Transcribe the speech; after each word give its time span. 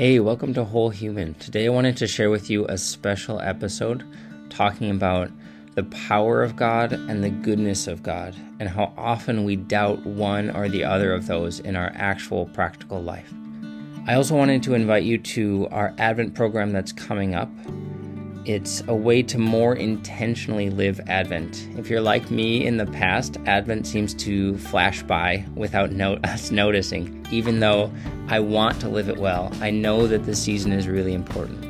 Hey, 0.00 0.18
welcome 0.18 0.54
to 0.54 0.64
Whole 0.64 0.88
Human. 0.88 1.34
Today 1.34 1.66
I 1.66 1.68
wanted 1.68 1.98
to 1.98 2.06
share 2.06 2.30
with 2.30 2.48
you 2.48 2.64
a 2.64 2.78
special 2.78 3.38
episode 3.38 4.02
talking 4.48 4.90
about 4.90 5.30
the 5.74 5.82
power 5.82 6.42
of 6.42 6.56
God 6.56 6.94
and 6.94 7.22
the 7.22 7.28
goodness 7.28 7.86
of 7.86 8.02
God, 8.02 8.34
and 8.58 8.66
how 8.70 8.94
often 8.96 9.44
we 9.44 9.56
doubt 9.56 10.06
one 10.06 10.48
or 10.56 10.70
the 10.70 10.84
other 10.84 11.12
of 11.12 11.26
those 11.26 11.60
in 11.60 11.76
our 11.76 11.92
actual 11.94 12.46
practical 12.46 13.02
life. 13.02 13.30
I 14.06 14.14
also 14.14 14.34
wanted 14.34 14.62
to 14.62 14.72
invite 14.72 15.02
you 15.02 15.18
to 15.18 15.68
our 15.70 15.94
Advent 15.98 16.34
program 16.34 16.72
that's 16.72 16.92
coming 16.92 17.34
up. 17.34 17.50
It's 18.46 18.82
a 18.88 18.94
way 18.94 19.22
to 19.24 19.38
more 19.38 19.76
intentionally 19.76 20.70
live 20.70 20.98
Advent. 21.08 21.68
If 21.76 21.90
you're 21.90 22.00
like 22.00 22.30
me 22.30 22.64
in 22.64 22.78
the 22.78 22.86
past, 22.86 23.36
Advent 23.44 23.86
seems 23.86 24.14
to 24.14 24.56
flash 24.56 25.02
by 25.02 25.44
without 25.54 25.92
no- 25.92 26.18
us 26.24 26.50
noticing. 26.50 27.26
Even 27.30 27.60
though 27.60 27.92
I 28.28 28.40
want 28.40 28.80
to 28.80 28.88
live 28.88 29.10
it 29.10 29.18
well, 29.18 29.52
I 29.60 29.70
know 29.70 30.06
that 30.06 30.24
the 30.24 30.34
season 30.34 30.72
is 30.72 30.88
really 30.88 31.12
important. 31.12 31.66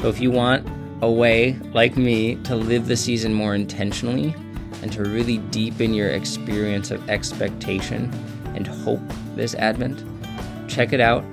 So 0.00 0.08
if 0.08 0.20
you 0.20 0.30
want 0.30 0.68
a 1.02 1.10
way, 1.10 1.58
like 1.74 1.96
me, 1.96 2.36
to 2.44 2.54
live 2.54 2.86
the 2.86 2.96
season 2.96 3.34
more 3.34 3.54
intentionally 3.56 4.36
and 4.82 4.92
to 4.92 5.02
really 5.02 5.38
deepen 5.38 5.94
your 5.94 6.10
experience 6.10 6.92
of 6.92 7.10
expectation 7.10 8.12
and 8.54 8.68
hope 8.68 9.00
this 9.34 9.56
Advent, 9.56 10.04
check 10.68 10.92
it 10.92 11.00
out 11.00 11.24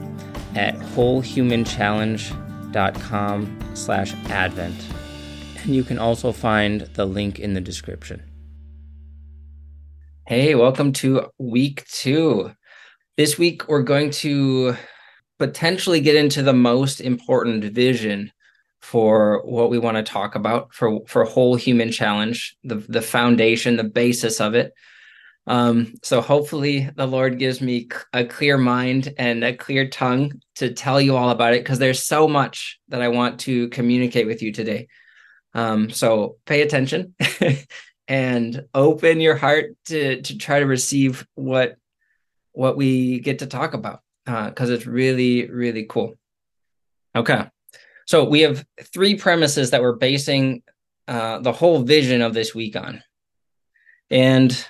at 0.55 0.75
wholehumanchallenge.com 0.75 2.48
slash 2.73 4.13
advent. 4.29 4.75
And 5.63 5.75
you 5.75 5.83
can 5.83 5.99
also 5.99 6.31
find 6.31 6.81
the 6.81 7.05
link 7.05 7.39
in 7.39 7.53
the 7.53 7.61
description. 7.61 8.23
Hey, 10.27 10.55
welcome 10.55 10.93
to 10.93 11.31
week 11.37 11.85
two. 11.87 12.51
This 13.17 13.37
week, 13.37 13.67
we're 13.67 13.81
going 13.81 14.11
to 14.11 14.75
potentially 15.39 16.01
get 16.01 16.15
into 16.15 16.43
the 16.43 16.53
most 16.53 17.01
important 17.01 17.63
vision 17.63 18.31
for 18.81 19.41
what 19.43 19.69
we 19.69 19.79
want 19.79 19.97
to 19.97 20.03
talk 20.03 20.35
about 20.35 20.73
for, 20.73 20.99
for 21.07 21.23
whole 21.23 21.55
human 21.55 21.91
challenge, 21.91 22.55
the, 22.63 22.75
the 22.75 23.01
foundation, 23.01 23.75
the 23.75 23.83
basis 23.83 24.39
of 24.39 24.53
it. 24.53 24.73
Um, 25.49 25.95
so 26.03 26.21
hopefully 26.21 26.87
the 26.95 27.07
Lord 27.07 27.39
gives 27.39 27.59
me 27.59 27.89
a 28.13 28.23
clear 28.23 28.55
mind 28.55 29.15
and 29.17 29.43
a 29.43 29.57
clear 29.57 29.89
tongue 29.89 30.39
to 30.57 30.71
tell 30.71 31.01
you 31.01 31.17
all 31.17 31.31
about 31.31 31.55
it 31.55 31.63
because 31.63 31.79
there's 31.79 32.03
so 32.03 32.27
much 32.27 32.79
that 32.89 33.01
I 33.01 33.07
want 33.07 33.39
to 33.41 33.67
communicate 33.69 34.27
with 34.27 34.43
you 34.43 34.53
today. 34.53 34.87
Um, 35.55 35.89
so 35.89 36.37
pay 36.45 36.61
attention 36.61 37.15
and 38.07 38.63
open 38.75 39.21
your 39.21 39.35
heart 39.35 39.75
to 39.85 40.21
to 40.21 40.37
try 40.37 40.59
to 40.59 40.67
receive 40.67 41.25
what 41.33 41.77
what 42.51 42.77
we 42.77 43.19
get 43.19 43.39
to 43.39 43.47
talk 43.47 43.73
about 43.73 44.01
because 44.25 44.69
uh, 44.69 44.73
it's 44.73 44.85
really 44.85 45.49
really 45.49 45.87
cool. 45.89 46.13
Okay, 47.15 47.47
so 48.05 48.23
we 48.23 48.41
have 48.41 48.63
three 48.93 49.15
premises 49.15 49.71
that 49.71 49.81
we're 49.81 49.95
basing 49.95 50.61
uh, 51.07 51.39
the 51.39 51.51
whole 51.51 51.81
vision 51.81 52.21
of 52.21 52.35
this 52.35 52.53
week 52.53 52.75
on, 52.75 53.01
and 54.11 54.67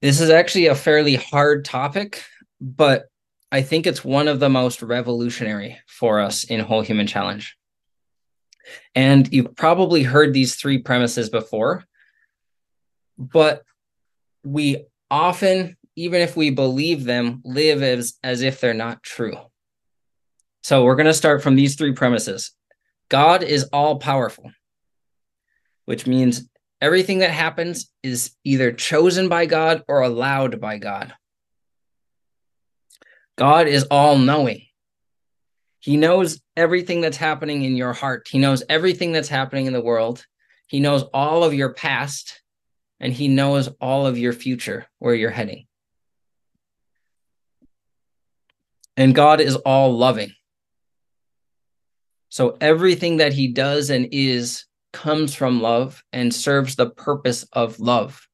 this 0.00 0.20
is 0.20 0.30
actually 0.30 0.66
a 0.66 0.74
fairly 0.74 1.16
hard 1.16 1.64
topic, 1.64 2.24
but 2.60 3.06
I 3.50 3.62
think 3.62 3.86
it's 3.86 4.04
one 4.04 4.28
of 4.28 4.40
the 4.40 4.48
most 4.48 4.82
revolutionary 4.82 5.78
for 5.86 6.20
us 6.20 6.44
in 6.44 6.60
Whole 6.60 6.82
Human 6.82 7.06
Challenge. 7.06 7.56
And 8.94 9.32
you've 9.32 9.56
probably 9.56 10.02
heard 10.02 10.32
these 10.32 10.56
three 10.56 10.78
premises 10.78 11.30
before, 11.30 11.84
but 13.16 13.62
we 14.44 14.84
often, 15.10 15.76
even 15.96 16.20
if 16.20 16.36
we 16.36 16.50
believe 16.50 17.04
them, 17.04 17.40
live 17.44 17.82
as, 17.82 18.14
as 18.22 18.42
if 18.42 18.60
they're 18.60 18.74
not 18.74 19.02
true. 19.02 19.36
So 20.62 20.84
we're 20.84 20.96
going 20.96 21.06
to 21.06 21.14
start 21.14 21.42
from 21.42 21.56
these 21.56 21.76
three 21.76 21.92
premises 21.92 22.52
God 23.08 23.42
is 23.42 23.64
all 23.72 23.98
powerful, 23.98 24.52
which 25.86 26.06
means 26.06 26.46
Everything 26.80 27.18
that 27.18 27.30
happens 27.30 27.90
is 28.02 28.36
either 28.44 28.72
chosen 28.72 29.28
by 29.28 29.46
God 29.46 29.82
or 29.88 30.02
allowed 30.02 30.60
by 30.60 30.78
God. 30.78 31.12
God 33.36 33.66
is 33.66 33.84
all 33.84 34.18
knowing. 34.18 34.62
He 35.80 35.96
knows 35.96 36.40
everything 36.56 37.00
that's 37.00 37.16
happening 37.16 37.62
in 37.62 37.76
your 37.76 37.92
heart. 37.92 38.28
He 38.28 38.38
knows 38.38 38.62
everything 38.68 39.12
that's 39.12 39.28
happening 39.28 39.66
in 39.66 39.72
the 39.72 39.80
world. 39.80 40.24
He 40.66 40.80
knows 40.80 41.02
all 41.14 41.44
of 41.44 41.54
your 41.54 41.72
past 41.72 42.42
and 43.00 43.12
he 43.12 43.28
knows 43.28 43.68
all 43.80 44.06
of 44.06 44.18
your 44.18 44.32
future, 44.32 44.86
where 44.98 45.14
you're 45.14 45.30
heading. 45.30 45.66
And 48.96 49.14
God 49.14 49.40
is 49.40 49.54
all 49.54 49.96
loving. 49.96 50.32
So 52.28 52.56
everything 52.60 53.18
that 53.18 53.32
he 53.32 53.52
does 53.52 53.90
and 53.90 54.08
is 54.10 54.64
comes 54.92 55.34
from 55.34 55.60
love 55.60 56.02
and 56.12 56.34
serves 56.34 56.76
the 56.76 56.90
purpose 56.90 57.44
of 57.52 57.80
love. 57.80 58.26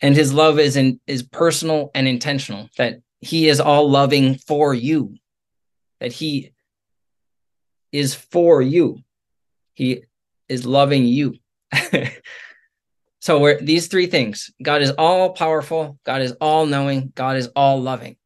And 0.00 0.14
his 0.14 0.32
love 0.32 0.58
is 0.58 0.76
in, 0.76 1.00
is 1.06 1.22
personal 1.22 1.90
and 1.94 2.06
intentional, 2.06 2.68
that 2.76 3.00
he 3.20 3.48
is 3.48 3.60
all 3.60 3.90
loving 3.90 4.36
for 4.36 4.74
you, 4.74 5.16
that 6.00 6.12
he 6.12 6.52
is 7.92 8.14
for 8.14 8.60
you. 8.60 8.98
He 9.74 10.04
is 10.48 10.66
loving 10.66 11.06
you. 11.06 11.36
so 13.20 13.40
we're 13.40 13.60
these 13.60 13.88
three 13.88 14.06
things. 14.06 14.50
God 14.62 14.82
is 14.82 14.90
all 14.92 15.32
powerful, 15.32 15.98
God 16.04 16.22
is 16.22 16.32
all 16.40 16.66
knowing, 16.66 17.12
God 17.14 17.36
is 17.36 17.48
all 17.56 17.80
loving. 17.80 18.16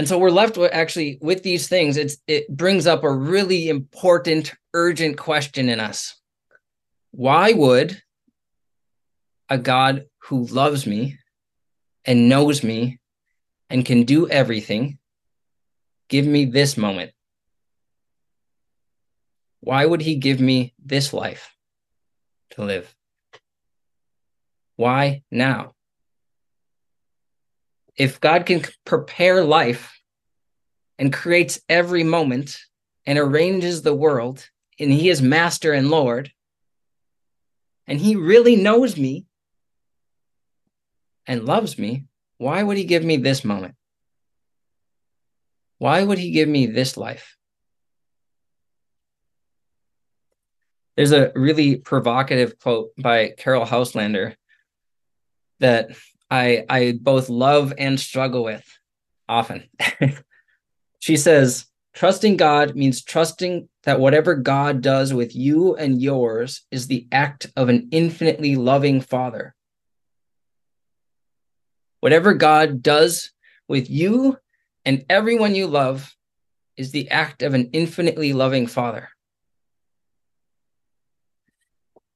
And 0.00 0.08
so 0.08 0.16
we're 0.16 0.30
left 0.30 0.56
with 0.56 0.72
actually 0.72 1.18
with 1.20 1.42
these 1.42 1.68
things. 1.68 1.98
It's 1.98 2.16
it 2.26 2.48
brings 2.48 2.86
up 2.86 3.04
a 3.04 3.12
really 3.12 3.68
important, 3.68 4.54
urgent 4.72 5.18
question 5.18 5.68
in 5.68 5.78
us. 5.78 6.18
Why 7.10 7.52
would 7.52 8.00
a 9.50 9.58
God 9.58 10.06
who 10.20 10.46
loves 10.46 10.86
me 10.86 11.18
and 12.06 12.30
knows 12.30 12.64
me 12.64 12.98
and 13.68 13.84
can 13.84 14.04
do 14.04 14.26
everything 14.26 14.98
give 16.08 16.24
me 16.24 16.46
this 16.46 16.78
moment? 16.78 17.12
Why 19.60 19.84
would 19.84 20.00
he 20.00 20.14
give 20.14 20.40
me 20.40 20.72
this 20.82 21.12
life 21.12 21.54
to 22.52 22.64
live? 22.64 22.94
Why 24.76 25.24
now? 25.30 25.74
If 28.00 28.18
God 28.18 28.46
can 28.46 28.62
prepare 28.86 29.44
life 29.44 30.00
and 30.98 31.12
creates 31.12 31.60
every 31.68 32.02
moment 32.02 32.58
and 33.04 33.18
arranges 33.18 33.82
the 33.82 33.94
world, 33.94 34.48
and 34.78 34.90
He 34.90 35.10
is 35.10 35.20
Master 35.20 35.74
and 35.74 35.90
Lord, 35.90 36.32
and 37.86 38.00
He 38.00 38.16
really 38.16 38.56
knows 38.56 38.96
me 38.96 39.26
and 41.26 41.44
loves 41.44 41.78
me, 41.78 42.06
why 42.38 42.62
would 42.62 42.78
He 42.78 42.84
give 42.84 43.04
me 43.04 43.18
this 43.18 43.44
moment? 43.44 43.74
Why 45.76 46.02
would 46.02 46.16
He 46.16 46.30
give 46.30 46.48
me 46.48 46.68
this 46.68 46.96
life? 46.96 47.36
There's 50.96 51.12
a 51.12 51.32
really 51.34 51.76
provocative 51.76 52.58
quote 52.58 52.92
by 52.96 53.34
Caryll 53.36 53.66
Houselander 53.66 54.36
that 55.58 55.90
I 56.30 56.64
I 56.68 56.98
both 57.00 57.28
love 57.28 57.72
and 57.76 57.98
struggle 57.98 58.44
with 58.44 58.64
often. 59.28 59.64
she 61.00 61.16
says, 61.16 61.66
trusting 61.94 62.36
God 62.36 62.76
means 62.76 63.02
trusting 63.02 63.68
that 63.84 64.00
whatever 64.00 64.34
God 64.34 64.80
does 64.80 65.12
with 65.14 65.34
you 65.34 65.74
and 65.76 66.00
yours 66.00 66.62
is 66.70 66.86
the 66.86 67.06
act 67.10 67.46
of 67.56 67.68
an 67.68 67.88
infinitely 67.90 68.56
loving 68.56 69.00
Father. 69.00 69.54
Whatever 72.00 72.34
God 72.34 72.82
does 72.82 73.32
with 73.68 73.90
you 73.90 74.38
and 74.84 75.04
everyone 75.08 75.54
you 75.54 75.66
love 75.66 76.14
is 76.76 76.92
the 76.92 77.10
act 77.10 77.42
of 77.42 77.54
an 77.54 77.70
infinitely 77.72 78.32
loving 78.32 78.66
Father. 78.66 79.08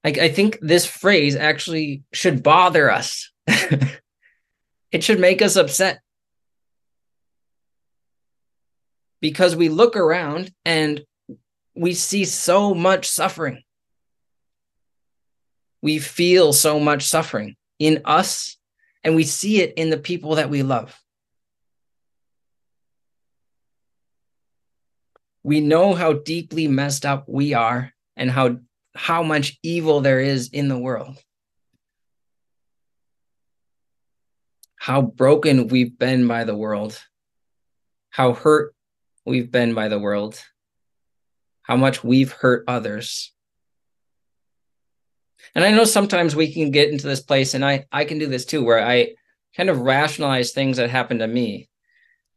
I, 0.04 0.08
I 0.08 0.28
think 0.28 0.58
this 0.60 0.86
phrase 0.86 1.36
actually 1.36 2.02
should 2.12 2.42
bother 2.42 2.90
us 2.90 3.30
It 4.94 5.02
should 5.02 5.18
make 5.18 5.42
us 5.42 5.56
upset. 5.56 6.00
Because 9.20 9.56
we 9.56 9.68
look 9.68 9.96
around 9.96 10.52
and 10.64 11.02
we 11.74 11.94
see 11.94 12.24
so 12.24 12.74
much 12.74 13.08
suffering. 13.08 13.64
We 15.82 15.98
feel 15.98 16.52
so 16.52 16.78
much 16.78 17.06
suffering 17.06 17.56
in 17.80 18.02
us, 18.04 18.56
and 19.02 19.16
we 19.16 19.24
see 19.24 19.60
it 19.60 19.74
in 19.74 19.90
the 19.90 19.98
people 19.98 20.36
that 20.36 20.48
we 20.48 20.62
love. 20.62 20.96
We 25.42 25.60
know 25.60 25.94
how 25.94 26.12
deeply 26.12 26.68
messed 26.68 27.04
up 27.04 27.24
we 27.26 27.52
are 27.52 27.92
and 28.16 28.30
how, 28.30 28.58
how 28.94 29.24
much 29.24 29.58
evil 29.64 30.02
there 30.02 30.20
is 30.20 30.50
in 30.50 30.68
the 30.68 30.78
world. 30.78 31.18
How 34.84 35.00
broken 35.00 35.68
we've 35.68 35.98
been 35.98 36.28
by 36.28 36.44
the 36.44 36.54
world, 36.54 37.02
how 38.10 38.34
hurt 38.34 38.74
we've 39.24 39.50
been 39.50 39.72
by 39.72 39.88
the 39.88 39.98
world, 39.98 40.38
how 41.62 41.74
much 41.74 42.04
we've 42.04 42.30
hurt 42.32 42.64
others. 42.68 43.32
And 45.54 45.64
I 45.64 45.70
know 45.70 45.84
sometimes 45.84 46.36
we 46.36 46.52
can 46.52 46.70
get 46.70 46.90
into 46.90 47.06
this 47.06 47.22
place, 47.22 47.54
and 47.54 47.64
I, 47.64 47.86
I 47.90 48.04
can 48.04 48.18
do 48.18 48.26
this 48.26 48.44
too, 48.44 48.62
where 48.62 48.86
I 48.86 49.14
kind 49.56 49.70
of 49.70 49.80
rationalize 49.80 50.50
things 50.50 50.76
that 50.76 50.90
happen 50.90 51.20
to 51.20 51.26
me. 51.26 51.70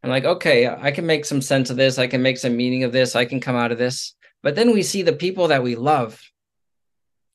I'm 0.02 0.10
like, 0.10 0.24
okay, 0.24 0.70
I 0.70 0.92
can 0.92 1.06
make 1.06 1.26
some 1.26 1.42
sense 1.42 1.70
of 1.70 1.76
this. 1.76 2.00
I 2.00 2.08
can 2.08 2.22
make 2.22 2.38
some 2.38 2.56
meaning 2.56 2.86
of 2.86 2.94
this. 2.94 3.14
I 3.14 3.26
can 3.26 3.42
come 3.42 3.58
out 3.58 3.74
of 3.74 3.78
this. 3.78 4.16
But 4.42 4.56
then 4.56 4.72
we 4.72 4.84
see 4.84 5.02
the 5.02 5.12
people 5.12 5.50
that 5.50 5.64
we 5.64 5.76
love 5.76 6.22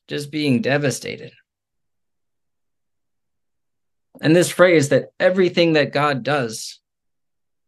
just 0.08 0.30
being 0.30 0.62
devastated. 0.62 1.32
And 4.22 4.36
this 4.36 4.50
phrase 4.50 4.90
that 4.90 5.10
everything 5.18 5.72
that 5.72 5.92
God 5.92 6.22
does 6.22 6.80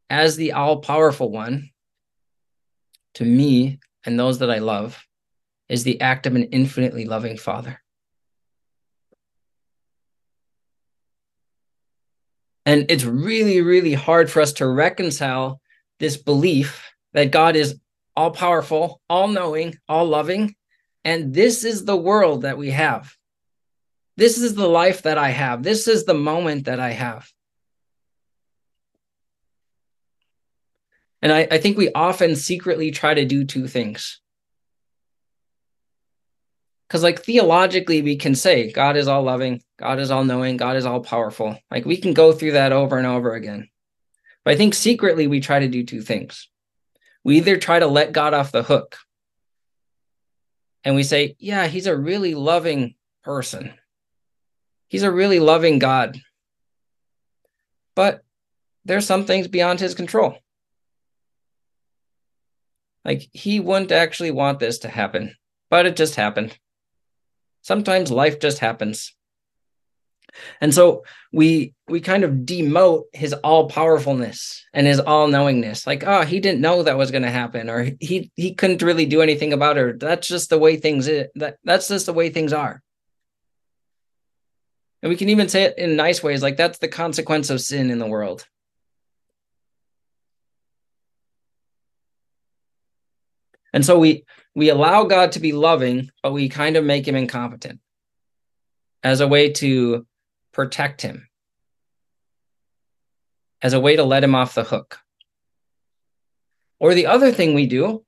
as 0.08 0.36
the 0.36 0.52
all 0.52 0.80
powerful 0.80 1.28
one 1.28 1.70
to 3.14 3.24
me 3.24 3.80
and 4.06 4.18
those 4.18 4.38
that 4.38 4.52
I 4.52 4.60
love 4.60 5.04
is 5.68 5.82
the 5.82 6.00
act 6.00 6.26
of 6.26 6.36
an 6.36 6.44
infinitely 6.44 7.06
loving 7.06 7.36
father. 7.36 7.80
And 12.64 12.86
it's 12.88 13.04
really, 13.04 13.60
really 13.60 13.94
hard 13.94 14.30
for 14.30 14.40
us 14.40 14.52
to 14.54 14.68
reconcile 14.68 15.60
this 15.98 16.16
belief 16.16 16.88
that 17.14 17.32
God 17.32 17.56
is 17.56 17.80
all 18.14 18.30
powerful, 18.30 19.00
all 19.10 19.26
knowing, 19.26 19.76
all 19.88 20.06
loving. 20.06 20.54
And 21.04 21.34
this 21.34 21.64
is 21.64 21.84
the 21.84 21.96
world 21.96 22.42
that 22.42 22.56
we 22.56 22.70
have. 22.70 23.12
This 24.16 24.38
is 24.38 24.55
the 24.55 24.69
life 24.69 25.02
that 25.02 25.19
I 25.19 25.31
have. 25.31 25.62
This 25.62 25.88
is 25.88 26.05
the 26.05 26.14
moment 26.14 26.66
that 26.66 26.81
I 26.81 26.90
have. 26.90 27.31
And 31.20 31.32
I, 31.32 31.49
I 31.50 31.58
think 31.58 31.76
we 31.76 31.90
often 31.93 32.37
secretly 32.37 32.90
try 32.90 33.14
to 33.14 33.25
do 33.25 33.44
two 33.44 33.66
things. 33.66 34.20
Because, 36.87 37.02
like, 37.02 37.22
theologically, 37.22 38.02
we 38.02 38.16
can 38.16 38.34
say 38.34 38.70
God 38.70 38.96
is 38.96 39.08
all 39.08 39.22
loving, 39.22 39.62
God 39.78 39.99
is 39.99 40.11
all 40.11 40.25
knowing, 40.25 40.58
God 40.58 40.76
is 40.76 40.87
all 40.87 41.00
powerful. 41.00 41.58
Like, 41.70 41.87
we 41.87 41.96
can 41.96 42.12
go 42.12 42.32
through 42.32 42.52
that 42.52 42.72
over 42.72 42.99
and 42.99 43.06
over 43.06 43.32
again. 43.32 43.69
But 44.44 44.52
I 44.52 44.56
think 44.56 44.75
secretly, 44.75 45.26
we 45.26 45.40
try 45.40 45.60
to 45.60 45.69
do 45.69 45.84
two 45.84 46.02
things. 46.02 46.49
We 47.25 47.38
either 47.38 47.56
try 47.56 47.78
to 47.78 47.87
let 47.87 48.12
God 48.12 48.34
off 48.34 48.52
the 48.52 48.62
hook 48.62 48.99
and 50.84 50.94
we 50.94 51.02
say, 51.02 51.37
yeah, 51.38 51.67
he's 51.67 51.87
a 51.87 51.96
really 51.96 52.34
loving 52.34 52.94
person. 53.22 53.72
He's 54.94 55.02
a 55.02 55.11
really 55.11 55.41
loving 55.41 55.81
God. 55.81 56.20
But 57.96 58.23
there's 58.85 59.05
some 59.05 59.25
things 59.25 59.49
beyond 59.49 59.81
his 59.81 59.93
control. 59.93 60.38
Like 63.05 63.29
he 63.32 63.58
wouldn't 63.58 63.91
actually 63.91 64.31
want 64.31 64.61
this 64.61 64.79
to 64.79 64.88
happen, 64.88 65.35
but 65.69 65.85
it 65.85 65.96
just 65.96 66.14
happened. 66.14 66.56
Sometimes 67.62 68.12
life 68.12 68.38
just 68.38 68.61
happens. 68.61 69.17
And 70.61 70.73
so 70.73 71.02
we 71.32 71.75
we 71.88 72.00
kind 72.00 72.23
of 72.23 72.46
demote 72.46 73.06
his 73.12 73.32
all 73.32 73.69
powerfulness 73.69 74.64
and 74.73 74.87
his 74.87 75.00
all 75.00 75.26
knowingness. 75.26 75.88
Like, 75.88 76.05
oh, 76.06 76.23
he 76.23 76.38
didn't 76.38 76.61
know 76.61 76.85
that 76.85 76.96
was 76.96 77.11
going 77.11 77.25
to 77.25 77.32
happen, 77.32 77.69
or 77.69 77.91
he 77.99 78.31
he 78.37 78.55
couldn't 78.55 78.81
really 78.81 79.06
do 79.06 79.23
anything 79.23 79.52
about 79.52 79.76
it. 79.76 79.99
That's 79.99 80.29
just 80.29 80.50
the 80.50 80.58
way 80.61 80.76
things 80.76 81.08
is. 81.08 81.26
That 81.35 81.56
that's 81.64 81.88
just 81.88 82.06
the 82.06 82.12
way 82.12 82.31
things 82.31 82.52
are. 82.52 82.81
And 85.04 85.10
we 85.10 85.16
can 85.16 85.28
even 85.28 85.50
say 85.50 85.64
it 85.64 85.76
in 85.76 85.96
nice 85.96 86.22
ways, 86.22 86.42
like 86.42 86.56
that's 86.56 86.78
the 86.78 86.88
consequence 86.88 87.50
of 87.50 87.60
sin 87.60 87.90
in 87.90 87.98
the 87.98 88.06
world. 88.06 88.48
And 93.74 93.84
so 93.84 93.98
we 93.98 94.24
we 94.54 94.70
allow 94.70 95.04
God 95.04 95.32
to 95.32 95.40
be 95.40 95.52
loving, 95.52 96.10
but 96.22 96.32
we 96.32 96.48
kind 96.48 96.76
of 96.76 96.86
make 96.86 97.06
him 97.06 97.16
incompetent 97.16 97.80
as 99.02 99.20
a 99.20 99.28
way 99.28 99.52
to 99.52 100.06
protect 100.52 101.02
him, 101.02 101.28
as 103.60 103.74
a 103.74 103.80
way 103.80 103.96
to 103.96 104.04
let 104.04 104.24
him 104.24 104.34
off 104.34 104.54
the 104.54 104.64
hook. 104.64 105.00
Or 106.80 106.94
the 106.94 107.08
other 107.08 107.30
thing 107.30 107.52
we 107.52 107.66
do 107.66 108.06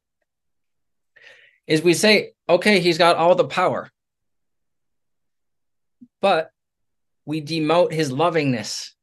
is 1.66 1.82
we 1.82 1.92
say, 1.92 2.32
okay, 2.48 2.80
he's 2.80 2.96
got 2.96 3.16
all 3.16 3.34
the 3.34 3.44
power, 3.44 3.90
but 6.22 6.52
we 7.26 7.42
demote 7.42 7.92
his 7.92 8.10
lovingness. 8.10 8.94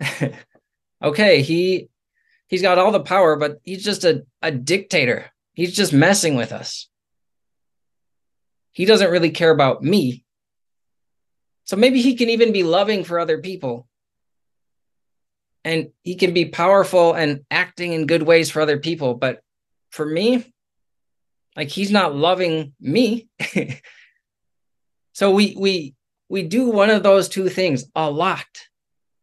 okay, 1.02 1.42
he 1.42 1.88
he's 2.46 2.62
got 2.62 2.78
all 2.78 2.92
the 2.92 3.00
power, 3.00 3.36
but 3.36 3.58
he's 3.64 3.84
just 3.84 4.04
a, 4.04 4.24
a 4.40 4.50
dictator. 4.50 5.30
He's 5.52 5.76
just 5.76 5.92
messing 5.92 6.36
with 6.36 6.52
us. 6.52 6.88
He 8.70 8.86
doesn't 8.86 9.10
really 9.10 9.30
care 9.30 9.50
about 9.50 9.82
me. 9.82 10.24
So 11.64 11.76
maybe 11.76 12.00
he 12.00 12.14
can 12.16 12.30
even 12.30 12.52
be 12.52 12.62
loving 12.62 13.04
for 13.04 13.18
other 13.18 13.38
people. 13.38 13.86
And 15.64 15.90
he 16.02 16.16
can 16.16 16.32
be 16.32 16.46
powerful 16.46 17.12
and 17.12 17.44
acting 17.50 17.92
in 17.92 18.06
good 18.06 18.22
ways 18.22 18.50
for 18.50 18.62
other 18.62 18.78
people. 18.78 19.14
But 19.14 19.42
for 19.90 20.04
me, 20.04 20.52
like 21.54 21.68
he's 21.68 21.90
not 21.90 22.14
loving 22.14 22.72
me. 22.80 23.28
so 25.12 25.30
we 25.30 25.54
we 25.58 25.94
we 26.32 26.42
do 26.42 26.70
one 26.70 26.88
of 26.88 27.02
those 27.02 27.28
two 27.28 27.50
things 27.50 27.84
a 27.94 28.10
lot 28.10 28.46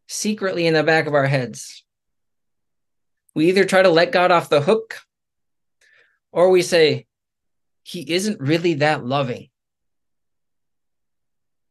secretly 0.06 0.68
in 0.68 0.74
the 0.74 0.84
back 0.84 1.08
of 1.08 1.14
our 1.14 1.26
heads. 1.26 1.84
We 3.34 3.48
either 3.48 3.64
try 3.64 3.82
to 3.82 3.88
let 3.88 4.12
God 4.12 4.30
off 4.30 4.48
the 4.48 4.60
hook 4.60 5.00
or 6.30 6.50
we 6.50 6.62
say, 6.62 7.06
He 7.82 8.08
isn't 8.12 8.40
really 8.40 8.74
that 8.74 9.04
loving. 9.04 9.48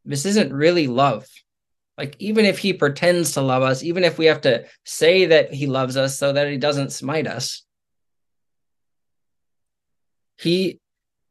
This 0.04 0.26
isn't 0.26 0.52
really 0.52 0.88
love. 0.88 1.26
Like, 1.98 2.18
even 2.20 2.44
if 2.44 2.58
He 2.58 2.74
pretends 2.74 3.32
to 3.32 3.42
love 3.42 3.64
us, 3.64 3.82
even 3.82 4.04
if 4.04 4.18
we 4.18 4.26
have 4.26 4.42
to 4.42 4.66
say 4.84 5.28
that 5.28 5.54
He 5.54 5.68
loves 5.68 5.96
us 5.96 6.18
so 6.18 6.34
that 6.34 6.50
He 6.50 6.58
doesn't 6.58 6.92
smite 6.92 7.28
us, 7.28 7.64
He 10.38 10.82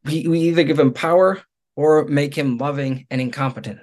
we, 0.07 0.27
we 0.27 0.41
either 0.41 0.63
give 0.63 0.79
Him 0.79 0.95
power 0.95 1.43
or 1.77 2.07
make 2.07 2.35
Him 2.35 2.57
loving 2.57 3.07
and 3.11 3.21
incompetent. 3.21 3.81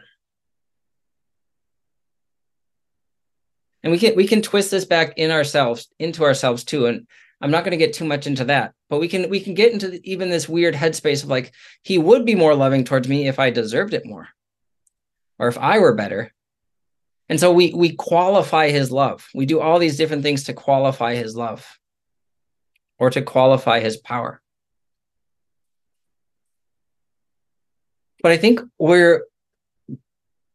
And 3.85 3.91
we 3.91 3.99
can 3.99 4.15
we 4.15 4.27
can 4.27 4.41
twist 4.41 4.71
this 4.71 4.83
back 4.83 5.13
in 5.15 5.31
ourselves 5.31 5.87
into 5.99 6.25
ourselves 6.25 6.65
too 6.65 6.87
and 6.87 7.07
i'm 7.39 7.51
not 7.51 7.63
going 7.63 7.71
to 7.71 7.85
get 7.85 7.93
too 7.93 8.03
much 8.03 8.27
into 8.27 8.43
that 8.43 8.73
but 8.89 8.99
we 8.99 9.07
can 9.07 9.29
we 9.29 9.39
can 9.39 9.53
get 9.53 9.71
into 9.71 9.87
the, 9.87 10.11
even 10.11 10.29
this 10.29 10.49
weird 10.49 10.73
headspace 10.73 11.23
of 11.23 11.29
like 11.29 11.53
he 11.83 11.97
would 11.97 12.25
be 12.25 12.35
more 12.35 12.55
loving 12.55 12.83
towards 12.83 13.07
me 13.07 13.27
if 13.27 13.39
i 13.39 13.49
deserved 13.49 13.93
it 13.93 14.05
more 14.05 14.27
or 15.39 15.47
if 15.47 15.57
i 15.57 15.79
were 15.79 15.93
better. 15.93 16.31
And 17.27 17.39
so 17.39 17.51
we 17.51 17.73
we 17.73 17.95
qualify 17.95 18.69
his 18.69 18.91
love. 18.91 19.27
We 19.33 19.47
do 19.47 19.59
all 19.59 19.79
these 19.79 19.97
different 19.97 20.21
things 20.21 20.43
to 20.43 20.53
qualify 20.53 21.15
his 21.15 21.35
love 21.35 21.65
or 22.99 23.09
to 23.09 23.23
qualify 23.23 23.79
his 23.79 23.97
power. 23.97 24.41
But 28.21 28.31
i 28.31 28.37
think 28.37 28.59
where 28.77 29.23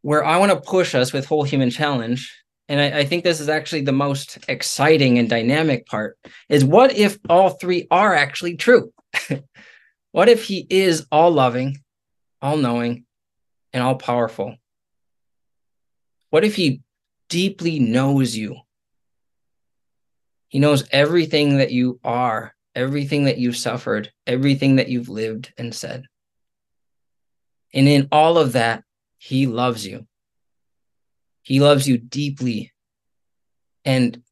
where 0.02 0.24
i 0.24 0.38
want 0.38 0.52
to 0.52 0.60
push 0.60 0.94
us 0.94 1.12
with 1.12 1.26
whole 1.26 1.44
human 1.44 1.70
challenge 1.70 2.39
and 2.70 2.80
I, 2.80 3.00
I, 3.00 3.04
think 3.04 3.24
this 3.24 3.40
is 3.40 3.48
actually 3.48 3.82
the 3.82 3.92
most 3.92 4.38
exciting 4.48 5.18
and 5.18 5.28
dynamic 5.28 5.86
part 5.86 6.16
is 6.48 6.64
what 6.64 6.96
if 6.96 7.18
all 7.28 7.50
three 7.50 7.86
are 7.90 8.14
actually 8.14 8.56
true? 8.56 8.92
What 10.12 10.28
if 10.28 10.44
he 10.44 10.66
is 10.68 11.06
all 11.12 11.30
loving 11.30 11.78
all 12.42 12.56
knowing 12.56 13.04
and 13.72 13.82
all 13.82 13.96
powerful? 13.96 14.56
What 16.30 16.44
if 16.44 16.56
he 16.56 16.82
deeply 17.28 17.78
knows 17.78 18.36
you? 18.36 18.56
He 20.48 20.58
knows 20.58 20.84
everything 20.90 21.58
that 21.58 21.70
you 21.70 22.00
are 22.02 22.54
everything 22.74 23.24
that 23.24 23.38
you've 23.38 23.56
suffered 23.56 24.12
everything 24.26 24.76
that 24.76 24.88
you've 24.88 25.08
lived 25.08 25.52
and 25.58 25.74
said. 25.74 26.04
And 27.74 27.88
in 27.88 28.08
all 28.12 28.38
of 28.38 28.52
that 28.52 28.84
he 29.18 29.46
loves 29.46 29.86
you 29.86 30.06
he 31.42 31.60
loves 31.60 31.88
you 31.88 31.98
deeply 31.98 32.72
and 33.84 34.22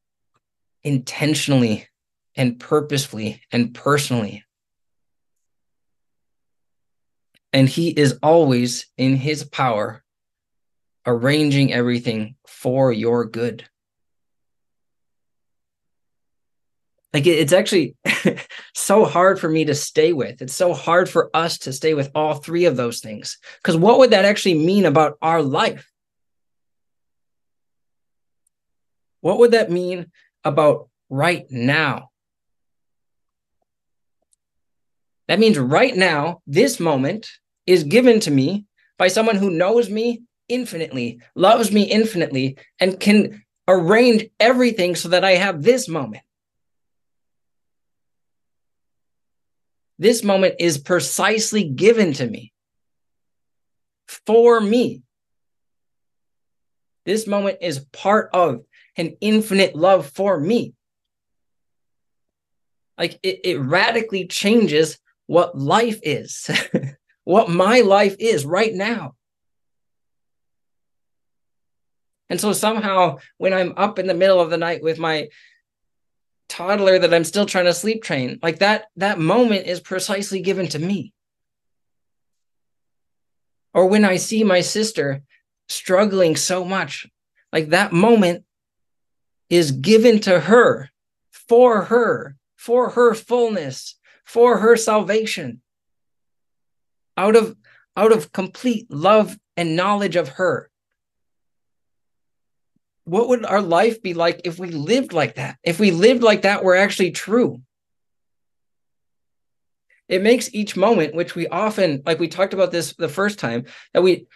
intentionally 0.83 1.87
and 2.35 2.59
purposefully 2.59 3.41
and 3.51 3.73
personally. 3.73 4.43
And 7.51 7.67
he 7.67 7.89
is 7.89 8.19
always 8.21 8.85
in 8.97 9.15
his 9.15 9.43
power, 9.43 10.03
arranging 11.05 11.73
everything 11.73 12.35
for 12.47 12.91
your 12.91 13.25
good. 13.25 13.67
Like 17.11 17.25
it's 17.25 17.53
actually 17.53 17.95
so 18.75 19.03
hard 19.03 19.39
for 19.39 19.49
me 19.49 19.65
to 19.65 19.73
stay 19.73 20.13
with. 20.13 20.43
It's 20.43 20.53
so 20.53 20.75
hard 20.75 21.09
for 21.09 21.31
us 21.33 21.57
to 21.59 21.73
stay 21.73 21.95
with 21.95 22.11
all 22.13 22.35
three 22.35 22.65
of 22.65 22.77
those 22.77 22.99
things. 22.99 23.39
Because 23.57 23.75
what 23.75 23.97
would 23.97 24.11
that 24.11 24.25
actually 24.25 24.53
mean 24.53 24.85
about 24.85 25.17
our 25.19 25.41
life? 25.41 25.89
What 29.21 29.39
would 29.39 29.51
that 29.51 29.71
mean 29.71 30.07
about 30.43 30.89
right 31.09 31.45
now? 31.49 32.09
That 35.27 35.39
means 35.39 35.59
right 35.59 35.95
now, 35.95 36.41
this 36.47 36.79
moment 36.79 37.29
is 37.67 37.83
given 37.83 38.19
to 38.21 38.31
me 38.31 38.65
by 38.97 39.09
someone 39.09 39.35
who 39.35 39.51
knows 39.51 39.89
me 39.89 40.23
infinitely, 40.47 41.21
loves 41.35 41.71
me 41.71 41.83
infinitely, 41.83 42.57
and 42.79 42.99
can 42.99 43.43
arrange 43.67 44.25
everything 44.39 44.95
so 44.95 45.09
that 45.09 45.23
I 45.23 45.33
have 45.33 45.61
this 45.61 45.87
moment. 45.87 46.23
This 49.99 50.23
moment 50.23 50.55
is 50.59 50.77
precisely 50.77 51.63
given 51.63 52.13
to 52.13 52.25
me 52.25 52.53
for 54.25 54.59
me. 54.59 55.03
This 57.05 57.27
moment 57.27 57.59
is 57.61 57.85
part 57.91 58.29
of 58.33 58.61
an 58.99 59.17
infinite 59.21 59.75
love 59.75 60.07
for 60.07 60.39
me. 60.39 60.73
Like 62.97 63.19
it, 63.23 63.39
it 63.43 63.59
radically 63.59 64.27
changes 64.27 64.99
what 65.25 65.57
life 65.57 65.99
is, 66.03 66.49
what 67.23 67.49
my 67.49 67.81
life 67.81 68.15
is 68.19 68.45
right 68.45 68.73
now. 68.73 69.15
And 72.29 72.39
so 72.39 72.53
somehow, 72.53 73.17
when 73.37 73.53
I'm 73.53 73.73
up 73.77 73.97
in 73.97 74.05
the 74.05 74.13
middle 74.13 74.39
of 74.39 74.49
the 74.49 74.57
night 74.57 74.83
with 74.83 74.99
my 74.99 75.29
toddler 76.49 76.99
that 76.99 77.13
I'm 77.13 77.23
still 77.23 77.45
trying 77.45 77.65
to 77.65 77.73
sleep 77.73 78.03
train. 78.03 78.39
Like 78.43 78.59
that 78.59 78.87
that 78.97 79.19
moment 79.19 79.67
is 79.67 79.79
precisely 79.79 80.41
given 80.41 80.67
to 80.69 80.79
me. 80.79 81.13
Or 83.73 83.85
when 83.85 84.03
I 84.03 84.17
see 84.17 84.43
my 84.43 84.61
sister 84.61 85.21
struggling 85.69 86.35
so 86.35 86.65
much, 86.65 87.07
like 87.53 87.69
that 87.69 87.93
moment 87.93 88.43
is 89.49 89.71
given 89.71 90.19
to 90.19 90.39
her 90.39 90.89
for 91.31 91.83
her, 91.83 92.35
for 92.55 92.91
her 92.91 93.13
fullness, 93.13 93.95
for 94.25 94.57
her 94.57 94.75
salvation. 94.75 95.61
Out 97.17 97.35
of 97.35 97.55
out 97.97 98.11
of 98.11 98.31
complete 98.31 98.89
love 98.89 99.37
and 99.57 99.75
knowledge 99.75 100.15
of 100.15 100.29
her 100.29 100.69
what 103.09 103.27
would 103.27 103.43
our 103.43 103.61
life 103.61 104.03
be 104.03 104.13
like 104.13 104.41
if 104.43 104.59
we 104.59 104.69
lived 104.69 105.13
like 105.13 105.35
that? 105.35 105.57
If 105.63 105.79
we 105.79 105.91
lived 105.91 106.21
like 106.21 106.43
that 106.43 106.63
were 106.63 106.75
actually 106.75 107.11
true. 107.11 107.61
It 110.07 110.21
makes 110.21 110.53
each 110.53 110.77
moment, 110.77 111.15
which 111.15 111.35
we 111.35 111.47
often, 111.47 112.03
like 112.05 112.19
we 112.19 112.27
talked 112.27 112.53
about 112.53 112.71
this 112.71 112.93
the 112.93 113.09
first 113.09 113.39
time, 113.39 113.65
that 113.93 114.03
we 114.03 114.27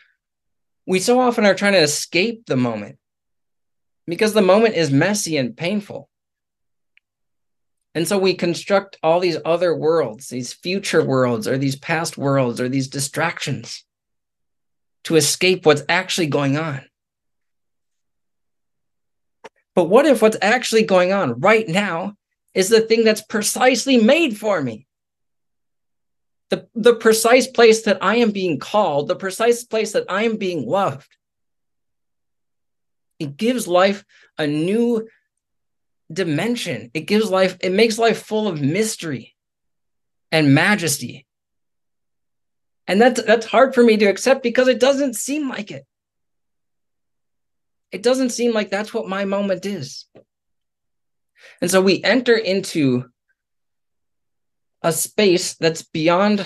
we 0.86 1.00
so 1.00 1.20
often 1.20 1.46
are 1.46 1.56
trying 1.56 1.74
to 1.74 1.80
escape 1.80 2.46
the 2.46 2.58
moment 2.58 2.98
because 4.08 4.34
the 4.34 4.42
moment 4.42 4.76
is 4.76 4.92
messy 4.92 5.38
and 5.38 5.56
painful. 5.56 6.10
And 7.96 8.08
so 8.08 8.18
we 8.18 8.34
construct 8.34 8.98
all 9.04 9.20
these 9.20 9.38
other 9.46 9.76
worlds, 9.76 10.30
these 10.30 10.52
future 10.52 11.04
worlds, 11.04 11.48
or 11.48 11.58
these 11.58 11.76
past 11.76 12.18
worlds, 12.18 12.60
or 12.60 12.68
these 12.68 12.88
distractions 12.88 13.86
to 15.04 15.16
escape 15.16 15.66
what's 15.66 15.84
actually 15.88 16.28
going 16.28 16.58
on. 16.58 16.82
But 19.76 19.86
what 19.86 20.06
if 20.06 20.22
what's 20.22 20.38
actually 20.42 20.84
going 20.84 21.14
on 21.14 21.40
right 21.40 21.68
now 21.68 22.16
is 22.54 22.70
the 22.70 22.82
thing 22.82 23.04
that's 23.04 23.22
precisely 23.22 23.98
made 23.98 24.38
for 24.38 24.62
me? 24.62 24.88
The, 26.50 26.68
the 26.76 26.96
precise 26.96 27.48
place 27.48 27.84
that 27.84 27.98
I 28.04 28.18
am 28.18 28.32
being 28.32 28.60
called, 28.60 29.08
the 29.08 29.16
precise 29.16 29.64
place 29.64 29.94
that 29.94 30.06
I 30.10 30.24
am 30.24 30.38
being 30.38 30.68
loved. 30.68 31.10
It 33.24 33.38
gives 33.38 33.68
life 33.68 34.04
a 34.38 34.46
new 34.46 35.08
dimension. 36.12 36.92
It 36.94 37.02
gives 37.02 37.30
life, 37.30 37.58
it 37.62 37.72
makes 37.72 37.98
life 37.98 38.22
full 38.22 38.50
of 38.50 38.62
mystery 38.62 39.34
and 40.32 40.54
majesty. 40.54 41.26
And 42.86 43.02
that's 43.02 43.24
that's 43.24 43.46
hard 43.46 43.74
for 43.74 43.82
me 43.82 43.96
to 43.96 44.08
accept 44.08 44.44
because 44.44 44.68
it 44.68 44.82
doesn't 44.82 45.16
seem 45.16 45.48
like 45.48 45.72
it. 45.72 45.86
It 47.94 48.04
doesn't 48.04 48.32
seem 48.32 48.54
like 48.54 48.70
that's 48.70 48.94
what 48.94 49.08
my 49.08 49.24
moment 49.24 49.66
is. 49.66 50.06
And 51.62 51.72
so 51.72 51.82
we 51.82 52.04
enter 52.04 52.36
into 52.36 53.06
a 54.82 54.92
space 54.92 55.56
that's 55.56 55.84
beyond 55.84 56.46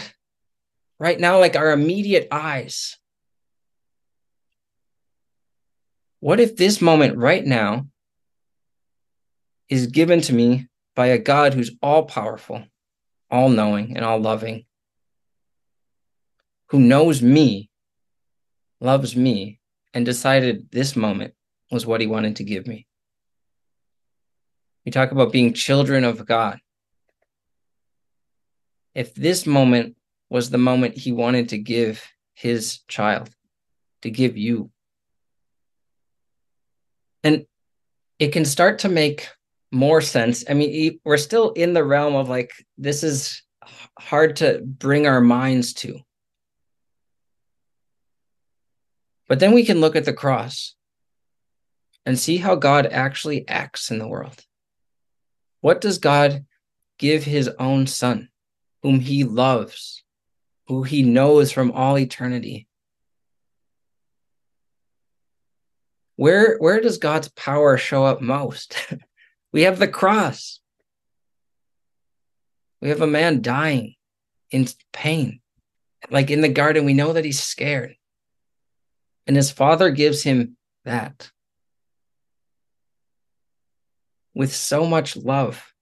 right 1.00 1.20
now, 1.20 1.40
like 1.40 1.56
our 1.56 1.72
immediate 1.72 2.28
eyes. 2.32 3.00
What 6.20 6.40
if 6.40 6.56
this 6.56 6.82
moment 6.82 7.18
right 7.18 7.46
now 7.46 7.88
is 9.70 9.88
given 9.88 10.22
to 10.22 10.34
me 10.34 10.68
by 10.96 11.08
a 11.08 11.20
God 11.20 11.54
who's 11.54 11.72
all 11.82 12.06
powerful, 12.06 12.64
all 13.30 13.50
knowing, 13.50 13.96
and 13.96 14.04
all 14.04 14.20
loving, 14.20 14.66
who 16.70 16.80
knows 16.80 17.22
me, 17.22 17.70
loves 18.80 19.16
me, 19.16 19.60
and 19.94 20.06
decided 20.06 20.72
this 20.72 20.96
moment 20.96 21.34
was 21.72 21.86
what 21.86 22.02
he 22.02 22.08
wanted 22.08 22.38
to 22.38 22.44
give 22.44 22.66
me. 22.66 22.88
We 24.86 24.92
talk 24.92 25.12
about 25.12 25.32
being 25.32 25.54
children 25.54 26.04
of 26.04 26.26
God. 26.26 26.60
If 28.96 29.14
this 29.14 29.46
moment 29.46 29.96
was 30.30 30.50
the 30.50 30.58
moment 30.58 30.98
he 30.98 31.12
wanted 31.12 31.50
to 31.50 31.58
give 31.58 32.04
his 32.34 32.80
child, 32.88 33.30
to 34.02 34.10
give 34.10 34.38
you, 34.38 34.72
and 37.24 37.46
it 38.20 38.30
can 38.30 38.46
start 38.46 38.80
to 38.80 38.90
make 38.90 39.28
more 39.72 40.02
sense. 40.02 40.44
I 40.50 40.54
mean, 40.54 41.00
we're 41.04 41.18
still 41.18 41.52
in 41.52 41.74
the 41.74 41.84
realm 41.84 42.16
of 42.16 42.30
like, 42.30 42.52
this 42.78 43.04
is 43.04 43.44
hard 44.00 44.38
to 44.38 44.62
bring 44.64 45.08
our 45.08 45.22
minds 45.22 45.74
to. 45.74 46.00
But 49.28 49.40
then 49.40 49.54
we 49.54 49.66
can 49.66 49.82
look 49.82 49.96
at 49.96 50.06
the 50.06 50.14
cross 50.14 50.76
and 52.06 52.18
see 52.18 52.38
how 52.38 52.56
God 52.56 52.88
actually 52.88 53.48
acts 53.48 53.92
in 53.92 54.00
the 54.00 54.08
world. 54.08 54.42
What 55.60 55.82
does 55.82 55.98
God 55.98 56.46
give 56.98 57.24
his 57.26 57.50
own 57.60 57.88
son, 57.88 58.30
whom 58.84 59.02
he 59.02 59.26
loves, 59.26 60.04
who 60.68 60.84
he 60.84 61.04
knows 61.04 61.52
from 61.52 61.72
all 61.72 61.98
eternity? 62.00 62.67
Where, 66.18 66.58
where 66.58 66.82
does 66.82 66.98
God's 66.98 67.30
power 67.30 67.78
show 67.78 68.04
up 68.04 68.22
most? 68.22 68.76
we 69.54 69.62
have 69.62 69.80
the 69.80 69.88
cross. 69.88 70.60
We 72.82 72.90
have 72.90 73.02
a 73.02 73.08
man 73.08 73.42
dying 73.42 73.96
in 74.52 74.68
pain. 74.92 75.40
Like 76.10 76.30
in 76.32 76.42
the 76.42 76.50
garden, 76.50 76.86
we 76.86 76.94
know 76.94 77.14
that 77.14 77.26
he's 77.26 77.42
scared. 77.42 77.96
And 79.28 79.36
his 79.36 79.52
father 79.52 79.92
gives 79.92 80.24
him 80.24 80.58
that 80.86 81.32
with 84.34 84.54
so 84.54 84.86
much 84.86 85.16
love. 85.16 85.74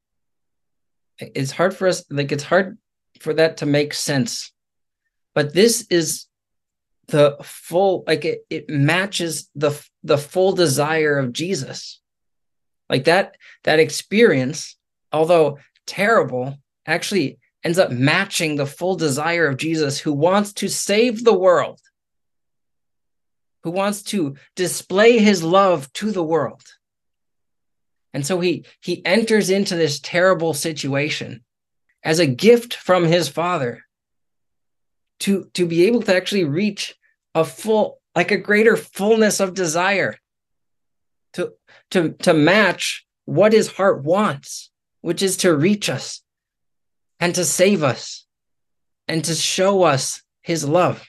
It's 1.17 1.51
hard 1.51 1.75
for 1.75 1.87
us, 1.87 2.03
like, 2.09 2.31
it's 2.31 2.43
hard 2.43 2.77
for 3.21 3.33
that 3.35 3.57
to 3.57 3.65
make 3.65 3.93
sense. 3.93 4.51
But 5.33 5.53
this 5.53 5.85
is 5.89 6.25
the 7.07 7.37
full, 7.41 8.03
like, 8.07 8.25
it, 8.25 8.45
it 8.49 8.69
matches 8.69 9.49
the, 9.55 9.79
the 10.03 10.17
full 10.17 10.53
desire 10.53 11.17
of 11.17 11.33
Jesus. 11.33 11.99
Like 12.89 13.05
that, 13.05 13.35
that 13.63 13.79
experience, 13.79 14.75
although 15.11 15.59
terrible, 15.85 16.57
actually 16.85 17.39
ends 17.63 17.79
up 17.79 17.91
matching 17.91 18.55
the 18.55 18.65
full 18.65 18.95
desire 18.95 19.47
of 19.47 19.57
Jesus 19.57 19.99
who 19.99 20.13
wants 20.13 20.53
to 20.53 20.67
save 20.67 21.23
the 21.23 21.33
world, 21.33 21.81
who 23.63 23.71
wants 23.71 24.03
to 24.03 24.35
display 24.55 25.17
his 25.17 25.43
love 25.43 25.91
to 25.93 26.11
the 26.11 26.23
world. 26.23 26.61
And 28.13 28.25
so 28.25 28.39
he 28.39 28.65
he 28.81 29.05
enters 29.05 29.49
into 29.49 29.75
this 29.75 29.99
terrible 29.99 30.53
situation 30.53 31.43
as 32.03 32.19
a 32.19 32.27
gift 32.27 32.75
from 32.75 33.03
his 33.03 33.27
father 33.27 33.84
to 35.19 35.49
to 35.53 35.65
be 35.65 35.85
able 35.85 36.01
to 36.01 36.15
actually 36.15 36.43
reach 36.43 36.95
a 37.33 37.43
full 37.43 37.99
like 38.15 38.31
a 38.31 38.37
greater 38.37 38.75
fullness 38.75 39.39
of 39.39 39.53
desire 39.53 40.15
to 41.33 41.53
to 41.91 42.11
to 42.13 42.33
match 42.33 43.05
what 43.25 43.53
his 43.53 43.71
heart 43.71 44.03
wants 44.03 44.71
which 45.01 45.21
is 45.21 45.37
to 45.37 45.55
reach 45.55 45.89
us 45.89 46.21
and 47.19 47.35
to 47.35 47.45
save 47.45 47.83
us 47.83 48.25
and 49.07 49.23
to 49.23 49.35
show 49.35 49.83
us 49.83 50.21
his 50.41 50.67
love 50.67 51.05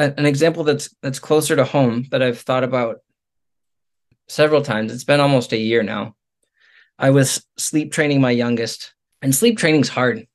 an 0.00 0.26
example 0.26 0.64
that's 0.64 0.94
that's 1.02 1.18
closer 1.18 1.56
to 1.56 1.64
home 1.64 2.06
that 2.10 2.22
I've 2.22 2.40
thought 2.40 2.64
about 2.64 3.00
several 4.28 4.62
times. 4.62 4.92
It's 4.92 5.04
been 5.04 5.20
almost 5.20 5.52
a 5.52 5.58
year 5.58 5.82
now. 5.82 6.14
I 6.98 7.10
was 7.10 7.44
sleep 7.56 7.92
training 7.92 8.20
my 8.20 8.30
youngest, 8.30 8.94
and 9.22 9.34
sleep 9.34 9.58
training's 9.58 9.88
hard. 9.88 10.26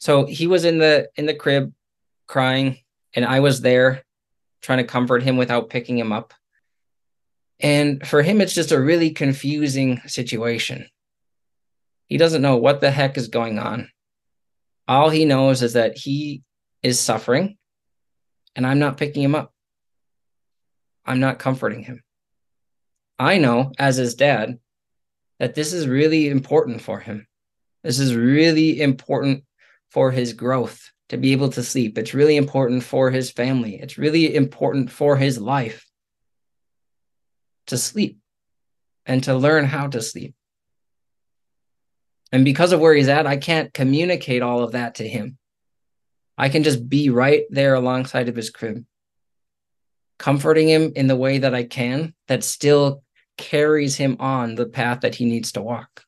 So 0.00 0.26
he 0.26 0.46
was 0.46 0.64
in 0.64 0.78
the 0.78 1.08
in 1.14 1.26
the 1.26 1.34
crib 1.34 1.72
crying, 2.26 2.78
and 3.14 3.24
I 3.24 3.40
was 3.40 3.60
there 3.60 4.02
trying 4.60 4.78
to 4.78 4.84
comfort 4.84 5.22
him 5.22 5.36
without 5.36 5.70
picking 5.70 5.96
him 5.96 6.12
up. 6.12 6.34
And 7.60 8.06
for 8.06 8.22
him, 8.22 8.40
it's 8.40 8.54
just 8.54 8.72
a 8.72 8.80
really 8.80 9.10
confusing 9.10 10.00
situation. 10.06 10.88
He 12.06 12.16
doesn't 12.16 12.42
know 12.42 12.56
what 12.56 12.80
the 12.80 12.90
heck 12.90 13.16
is 13.16 13.28
going 13.28 13.58
on. 13.58 13.90
All 14.88 15.10
he 15.10 15.24
knows 15.24 15.62
is 15.62 15.74
that 15.74 15.96
he 15.96 16.42
is 16.82 16.98
suffering 16.98 17.56
and 18.56 18.66
I'm 18.66 18.78
not 18.78 18.96
picking 18.96 19.22
him 19.22 19.34
up. 19.34 19.52
I'm 21.04 21.20
not 21.20 21.38
comforting 21.38 21.82
him. 21.82 22.02
I 23.18 23.38
know, 23.38 23.72
as 23.78 23.96
his 23.96 24.14
dad, 24.14 24.58
that 25.38 25.54
this 25.54 25.72
is 25.72 25.86
really 25.86 26.28
important 26.28 26.80
for 26.80 26.98
him. 26.98 27.26
This 27.82 27.98
is 27.98 28.14
really 28.14 28.80
important 28.80 29.44
for 29.90 30.10
his 30.10 30.32
growth 30.32 30.90
to 31.08 31.16
be 31.16 31.32
able 31.32 31.50
to 31.50 31.62
sleep. 31.62 31.98
It's 31.98 32.14
really 32.14 32.36
important 32.36 32.84
for 32.84 33.10
his 33.10 33.30
family. 33.30 33.80
It's 33.80 33.98
really 33.98 34.34
important 34.34 34.90
for 34.90 35.16
his 35.16 35.38
life 35.38 35.86
to 37.66 37.76
sleep 37.76 38.18
and 39.06 39.22
to 39.24 39.34
learn 39.34 39.64
how 39.64 39.88
to 39.88 40.00
sleep. 40.00 40.34
And 42.32 42.44
because 42.44 42.72
of 42.72 42.80
where 42.80 42.94
he's 42.94 43.08
at, 43.08 43.26
I 43.26 43.36
can't 43.36 43.74
communicate 43.74 44.42
all 44.42 44.62
of 44.62 44.72
that 44.72 44.96
to 44.96 45.08
him. 45.08 45.36
I 46.38 46.48
can 46.48 46.62
just 46.62 46.88
be 46.88 47.10
right 47.10 47.44
there 47.50 47.74
alongside 47.74 48.28
of 48.28 48.36
his 48.36 48.50
crib, 48.50 48.84
comforting 50.18 50.68
him 50.68 50.92
in 50.94 51.06
the 51.06 51.16
way 51.16 51.38
that 51.38 51.54
I 51.54 51.64
can 51.64 52.14
that 52.28 52.44
still 52.44 53.02
carries 53.36 53.96
him 53.96 54.16
on 54.20 54.54
the 54.54 54.66
path 54.66 55.00
that 55.00 55.16
he 55.16 55.24
needs 55.24 55.52
to 55.52 55.62
walk. 55.62 56.04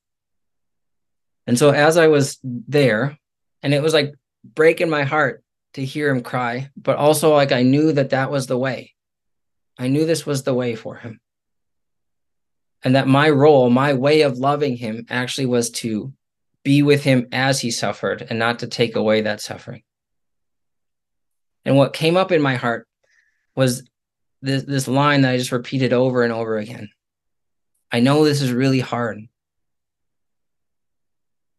And 1.46 1.58
so 1.58 1.70
as 1.70 1.96
I 1.96 2.06
was 2.06 2.38
there, 2.42 3.18
and 3.62 3.75
it 3.75 3.83
was 3.83 3.95
like 3.95 4.14
breaking 4.45 4.90
my 4.90 5.04
heart 5.04 5.42
to 5.75 5.85
hear 5.85 6.11
him 6.11 6.23
cry, 6.23 6.71
but 6.76 6.97
also 6.97 7.33
like 7.33 7.52
I 7.52 7.62
knew 7.62 7.92
that 7.92 8.11
that 8.11 8.31
was 8.31 8.47
the 8.47 8.59
way. 8.59 8.95
I 9.78 9.88
knew 9.88 10.04
this 10.04 10.26
was 10.26 10.42
the 10.42 10.54
way 10.54 10.75
for 10.75 10.97
him 10.97 11.21
and 12.83 12.97
that 12.97 13.07
my 13.07 13.31
role, 13.31 13.71
my 13.71 13.95
way 13.95 14.23
of 14.23 14.38
loving 14.38 14.76
him 14.76 15.07
actually 15.09 15.47
was 15.47 15.71
to 15.71 16.12
be 16.64 16.83
with 16.83 17.02
him 17.02 17.28
as 17.33 17.61
he 17.61 17.71
suffered 17.71 18.26
and 18.28 18.38
not 18.38 18.61
to 18.61 18.66
take 18.66 18.97
away 18.97 19.23
that 19.23 19.40
suffering. 19.40 19.83
And 21.64 21.76
what 21.76 21.92
came 21.92 22.16
up 22.16 22.33
in 22.33 22.42
my 22.42 22.57
heart 22.57 22.88
was 23.54 23.88
this, 24.40 24.64
this 24.64 24.88
line 24.88 25.23
that 25.23 25.33
I 25.33 25.37
just 25.37 25.52
repeated 25.52 25.92
over 25.92 26.23
and 26.23 26.33
over 26.33 26.59
again. 26.59 26.90
I 27.90 28.00
know 28.00 28.25
this 28.25 28.42
is 28.42 28.52
really 28.52 28.81
hard. 28.81 29.21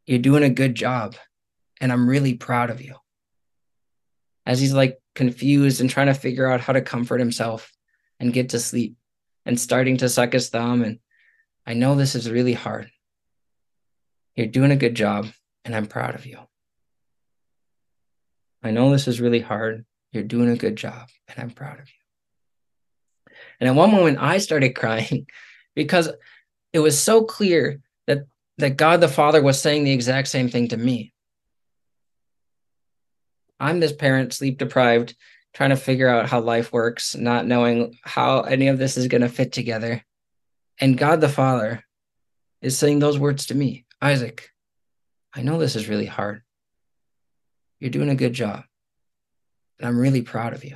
You're 0.05 0.19
doing 0.19 0.43
a 0.43 0.49
good 0.49 0.75
job, 0.75 1.15
and 1.83 1.91
I'm 1.91 2.09
really 2.09 2.33
proud 2.33 2.69
of 2.69 2.81
you. 2.81 2.95
As 4.45 4.59
he's 4.59 4.73
like 4.73 4.99
confused 5.15 5.81
and 5.81 5.89
trying 5.89 6.07
to 6.07 6.13
figure 6.13 6.49
out 6.49 6.61
how 6.61 6.71
to 6.73 6.81
comfort 6.81 7.19
himself 7.19 7.71
and 8.19 8.33
get 8.33 8.49
to 8.49 8.59
sleep 8.59 8.95
and 9.45 9.59
starting 9.59 9.97
to 9.97 10.07
suck 10.07 10.31
his 10.33 10.49
thumb 10.49 10.81
and 10.81 10.99
I 11.65 11.73
know 11.73 11.95
this 11.95 12.15
is 12.15 12.29
really 12.29 12.53
hard. 12.53 12.89
You're 14.35 14.47
doing 14.47 14.71
a 14.71 14.75
good 14.75 14.95
job, 14.95 15.27
and 15.63 15.75
I'm 15.75 15.85
proud 15.85 16.15
of 16.15 16.25
you. 16.25 16.39
I 18.61 18.71
know 18.71 18.91
this 18.91 19.07
is 19.07 19.21
really 19.21 19.39
hard. 19.39 19.85
You're 20.11 20.23
doing 20.23 20.49
a 20.49 20.57
good 20.57 20.75
job, 20.75 21.07
and 21.27 21.39
I'm 21.39 21.51
proud 21.51 21.79
of 21.79 21.87
you. 21.87 23.35
And 23.59 23.69
at 23.69 23.75
one 23.75 23.91
moment, 23.91 24.17
I 24.19 24.39
started 24.39 24.69
crying 24.75 25.27
because 25.75 26.11
it 26.73 26.79
was 26.79 27.01
so 27.01 27.23
clear 27.23 27.81
that, 28.07 28.25
that 28.57 28.77
God 28.77 28.99
the 28.99 29.07
Father 29.07 29.41
was 29.41 29.61
saying 29.61 29.83
the 29.83 29.93
exact 29.93 30.27
same 30.27 30.49
thing 30.49 30.67
to 30.69 30.77
me. 30.77 31.12
I'm 33.63 33.79
this 33.79 33.93
parent, 33.93 34.33
sleep 34.33 34.57
deprived, 34.57 35.15
trying 35.53 35.69
to 35.69 35.77
figure 35.77 36.09
out 36.09 36.27
how 36.27 36.41
life 36.41 36.73
works, 36.73 37.15
not 37.15 37.47
knowing 37.47 37.97
how 38.03 38.41
any 38.41 38.67
of 38.67 38.77
this 38.77 38.97
is 38.97 39.07
going 39.07 39.21
to 39.21 39.29
fit 39.29 39.53
together. 39.53 40.03
And 40.79 40.97
God 40.97 41.21
the 41.21 41.29
Father 41.29 41.81
is 42.61 42.77
saying 42.77 42.99
those 42.99 43.17
words 43.17 43.45
to 43.47 43.55
me 43.55 43.85
Isaac, 44.01 44.49
I 45.33 45.43
know 45.43 45.57
this 45.59 45.77
is 45.77 45.87
really 45.87 46.05
hard. 46.05 46.41
You're 47.79 47.89
doing 47.89 48.09
a 48.09 48.15
good 48.15 48.33
job. 48.33 48.63
And 49.79 49.87
I'm 49.87 49.97
really 49.97 50.23
proud 50.23 50.53
of 50.53 50.65
you. 50.65 50.75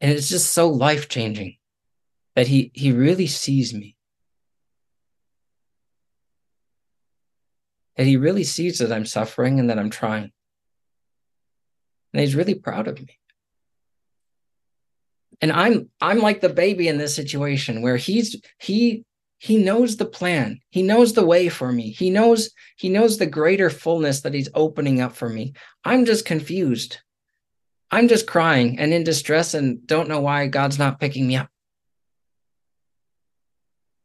And 0.00 0.10
it's 0.10 0.30
just 0.30 0.52
so 0.52 0.70
life 0.70 1.10
changing 1.10 1.58
that 2.36 2.46
he, 2.46 2.70
he 2.72 2.92
really 2.92 3.26
sees 3.26 3.74
me. 3.74 3.96
That 8.00 8.06
he 8.06 8.16
really 8.16 8.44
sees 8.44 8.78
that 8.78 8.92
I'm 8.92 9.04
suffering 9.04 9.60
and 9.60 9.68
that 9.68 9.78
I'm 9.78 9.90
trying. 9.90 10.32
And 12.14 12.20
he's 12.22 12.34
really 12.34 12.54
proud 12.54 12.88
of 12.88 12.98
me. 12.98 13.18
And 15.42 15.52
i'm 15.52 15.90
i'm 16.00 16.20
like 16.20 16.40
the 16.40 16.48
baby 16.48 16.88
in 16.88 16.96
this 16.96 17.14
situation 17.14 17.82
where 17.82 17.98
he's 17.98 18.40
he 18.58 19.04
he 19.36 19.58
knows 19.58 19.98
the 19.98 20.06
plan. 20.06 20.60
He 20.70 20.82
knows 20.82 21.12
the 21.12 21.26
way 21.26 21.50
for 21.50 21.70
me. 21.70 21.90
He 21.90 22.08
knows 22.08 22.52
he 22.76 22.88
knows 22.88 23.18
the 23.18 23.26
greater 23.26 23.68
fullness 23.68 24.22
that 24.22 24.32
he's 24.32 24.48
opening 24.54 25.02
up 25.02 25.14
for 25.14 25.28
me. 25.28 25.52
I'm 25.84 26.06
just 26.06 26.24
confused. 26.24 27.00
I'm 27.90 28.08
just 28.08 28.26
crying 28.26 28.78
and 28.78 28.94
in 28.94 29.04
distress 29.04 29.52
and 29.52 29.86
don't 29.86 30.08
know 30.08 30.20
why 30.20 30.46
god's 30.46 30.78
not 30.78 31.00
picking 31.00 31.26
me 31.26 31.36
up. 31.36 31.50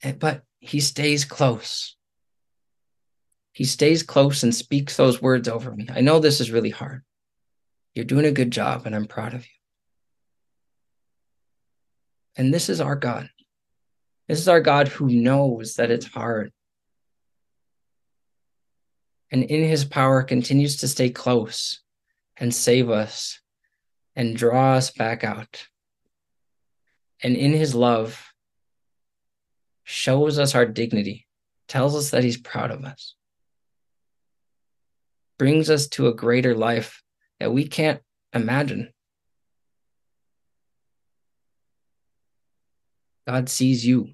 Eh, 0.03 0.11
but 0.11 0.43
he 0.59 0.81
stays 0.81 1.23
close 1.23 1.95
he 3.55 3.63
stays 3.63 4.03
close 4.03 4.43
and 4.43 4.53
speaks 4.53 4.95
those 4.95 5.21
words 5.21 5.47
over 5.47 5.71
me 5.71 5.87
i 5.89 6.01
know 6.01 6.19
this 6.19 6.39
is 6.39 6.51
really 6.51 6.69
hard 6.69 7.01
you're 7.95 8.05
doing 8.05 8.25
a 8.25 8.31
good 8.31 8.51
job 8.51 8.85
and 8.85 8.95
i'm 8.95 9.05
proud 9.05 9.33
of 9.33 9.41
you 9.41 9.55
and 12.35 12.53
this 12.53 12.69
is 12.69 12.81
our 12.81 12.95
God. 12.95 13.29
This 14.27 14.39
is 14.39 14.47
our 14.47 14.61
God 14.61 14.87
who 14.87 15.07
knows 15.07 15.75
that 15.75 15.91
it's 15.91 16.05
hard. 16.05 16.51
And 19.31 19.43
in 19.43 19.67
his 19.67 19.85
power 19.85 20.23
continues 20.23 20.77
to 20.77 20.87
stay 20.87 21.09
close 21.09 21.81
and 22.37 22.53
save 22.53 22.89
us 22.89 23.39
and 24.15 24.35
draw 24.35 24.73
us 24.73 24.91
back 24.91 25.23
out. 25.23 25.67
And 27.21 27.35
in 27.35 27.53
his 27.53 27.73
love, 27.73 28.33
shows 29.83 30.39
us 30.39 30.55
our 30.55 30.65
dignity, 30.65 31.27
tells 31.67 31.95
us 31.95 32.09
that 32.09 32.23
he's 32.23 32.37
proud 32.37 32.71
of 32.71 32.83
us, 32.83 33.15
brings 35.37 35.69
us 35.69 35.87
to 35.87 36.07
a 36.07 36.15
greater 36.15 36.55
life 36.55 37.03
that 37.39 37.51
we 37.51 37.67
can't 37.67 38.01
imagine. 38.33 38.91
God 43.27 43.49
sees 43.49 43.85
you. 43.85 44.09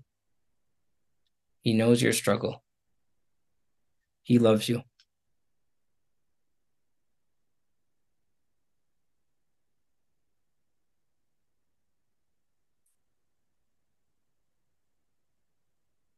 He 1.62 1.74
knows 1.74 2.02
your 2.02 2.14
struggle. 2.14 2.64
He 4.24 4.40
loves 4.40 4.68
you. 4.68 4.82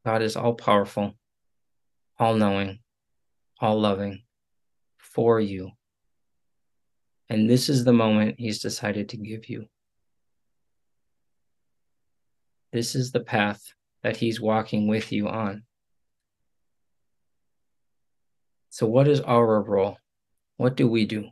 God 0.04 0.20
is 0.20 0.36
all 0.36 0.54
powerful, 0.54 1.14
all 2.18 2.34
knowing, 2.34 2.80
all 3.58 3.80
loving 3.80 4.23
for 5.04 5.40
you. 5.40 5.70
And 7.28 7.48
this 7.48 7.68
is 7.68 7.84
the 7.84 7.92
moment 7.92 8.36
He's 8.38 8.60
decided 8.60 9.10
to 9.10 9.16
give 9.16 9.48
you. 9.48 9.66
This 12.72 12.94
is 12.94 13.12
the 13.12 13.20
path 13.20 13.62
that 14.02 14.16
He's 14.16 14.40
walking 14.40 14.88
with 14.88 15.12
you 15.12 15.28
on. 15.28 15.62
So, 18.70 18.86
what 18.86 19.06
is 19.06 19.20
our 19.20 19.62
role? 19.62 19.98
What 20.56 20.76
do 20.76 20.88
we 20.88 21.06
do? 21.06 21.28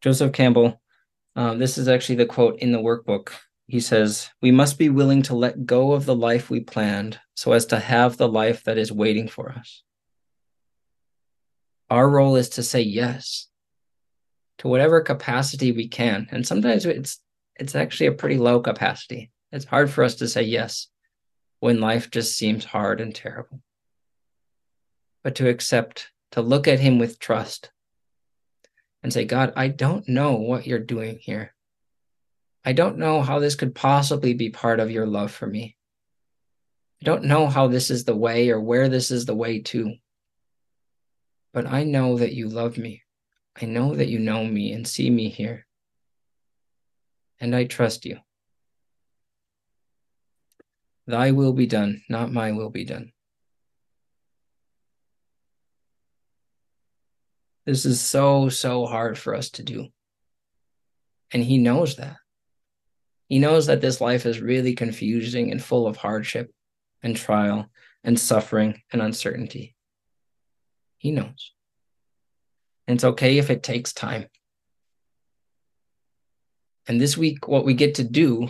Joseph 0.00 0.32
Campbell, 0.32 0.80
uh, 1.34 1.54
this 1.54 1.78
is 1.78 1.88
actually 1.88 2.16
the 2.16 2.26
quote 2.26 2.60
in 2.60 2.70
the 2.70 2.78
workbook. 2.78 3.30
He 3.66 3.80
says, 3.80 4.30
We 4.42 4.50
must 4.50 4.78
be 4.78 4.90
willing 4.90 5.22
to 5.22 5.34
let 5.34 5.66
go 5.66 5.92
of 5.92 6.04
the 6.04 6.14
life 6.14 6.50
we 6.50 6.60
planned 6.60 7.18
so 7.34 7.52
as 7.52 7.66
to 7.66 7.78
have 7.78 8.16
the 8.16 8.28
life 8.28 8.64
that 8.64 8.78
is 8.78 8.92
waiting 8.92 9.26
for 9.28 9.50
us. 9.50 9.82
Our 11.94 12.10
role 12.10 12.34
is 12.34 12.48
to 12.50 12.64
say 12.64 12.80
yes 12.80 13.46
to 14.58 14.66
whatever 14.66 15.00
capacity 15.00 15.70
we 15.70 15.86
can. 15.86 16.26
And 16.32 16.44
sometimes 16.44 16.86
it's 16.86 17.20
it's 17.54 17.76
actually 17.76 18.08
a 18.08 18.12
pretty 18.20 18.36
low 18.36 18.58
capacity. 18.58 19.30
It's 19.52 19.64
hard 19.64 19.92
for 19.92 20.02
us 20.02 20.16
to 20.16 20.26
say 20.26 20.42
yes 20.42 20.88
when 21.60 21.80
life 21.80 22.10
just 22.10 22.36
seems 22.36 22.64
hard 22.64 23.00
and 23.00 23.14
terrible. 23.14 23.60
But 25.22 25.36
to 25.36 25.48
accept, 25.48 26.10
to 26.32 26.40
look 26.40 26.66
at 26.66 26.80
Him 26.80 26.98
with 26.98 27.20
trust 27.20 27.70
and 29.04 29.12
say, 29.12 29.24
God, 29.24 29.52
I 29.54 29.68
don't 29.68 30.08
know 30.08 30.32
what 30.32 30.66
you're 30.66 30.80
doing 30.80 31.20
here. 31.20 31.54
I 32.64 32.72
don't 32.72 32.98
know 32.98 33.22
how 33.22 33.38
this 33.38 33.54
could 33.54 33.72
possibly 33.72 34.34
be 34.34 34.50
part 34.50 34.80
of 34.80 34.90
your 34.90 35.06
love 35.06 35.30
for 35.30 35.46
me. 35.46 35.76
I 37.00 37.04
don't 37.04 37.26
know 37.26 37.46
how 37.46 37.68
this 37.68 37.88
is 37.88 38.04
the 38.04 38.16
way 38.16 38.50
or 38.50 38.60
where 38.60 38.88
this 38.88 39.12
is 39.12 39.26
the 39.26 39.36
way 39.36 39.60
to. 39.60 39.94
But 41.54 41.66
I 41.66 41.84
know 41.84 42.18
that 42.18 42.34
you 42.34 42.48
love 42.48 42.76
me. 42.76 43.02
I 43.56 43.64
know 43.64 43.94
that 43.94 44.08
you 44.08 44.18
know 44.18 44.44
me 44.44 44.72
and 44.72 44.86
see 44.86 45.08
me 45.08 45.30
here. 45.30 45.66
and 47.40 47.54
I 47.54 47.64
trust 47.64 48.06
you. 48.06 48.18
Thy 51.06 51.32
will 51.32 51.52
be 51.52 51.66
done, 51.66 52.02
not 52.08 52.32
my 52.32 52.52
will 52.52 52.70
be 52.70 52.84
done. 52.84 53.12
This 57.66 57.84
is 57.84 58.00
so, 58.00 58.48
so 58.48 58.86
hard 58.86 59.18
for 59.18 59.34
us 59.34 59.50
to 59.50 59.62
do. 59.62 59.88
And 61.32 61.42
he 61.42 61.58
knows 61.58 61.96
that. 61.96 62.16
He 63.28 63.38
knows 63.38 63.66
that 63.66 63.80
this 63.80 64.00
life 64.00 64.26
is 64.26 64.40
really 64.40 64.74
confusing 64.74 65.50
and 65.50 65.62
full 65.62 65.86
of 65.86 65.96
hardship 65.96 66.50
and 67.02 67.16
trial 67.16 67.66
and 68.02 68.18
suffering 68.18 68.80
and 68.92 69.02
uncertainty. 69.02 69.73
He 71.04 71.10
knows. 71.10 71.52
And 72.86 72.96
it's 72.96 73.04
okay 73.04 73.36
if 73.36 73.50
it 73.50 73.62
takes 73.62 73.92
time. 73.92 74.24
And 76.88 76.98
this 76.98 77.14
week, 77.14 77.46
what 77.46 77.66
we 77.66 77.74
get 77.74 77.96
to 77.96 78.04
do 78.04 78.48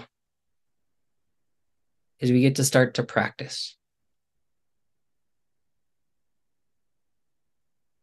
is 2.20 2.30
we 2.30 2.42
get 2.42 2.54
to 2.56 2.64
start 2.64 2.94
to 2.94 3.02
practice. 3.02 3.76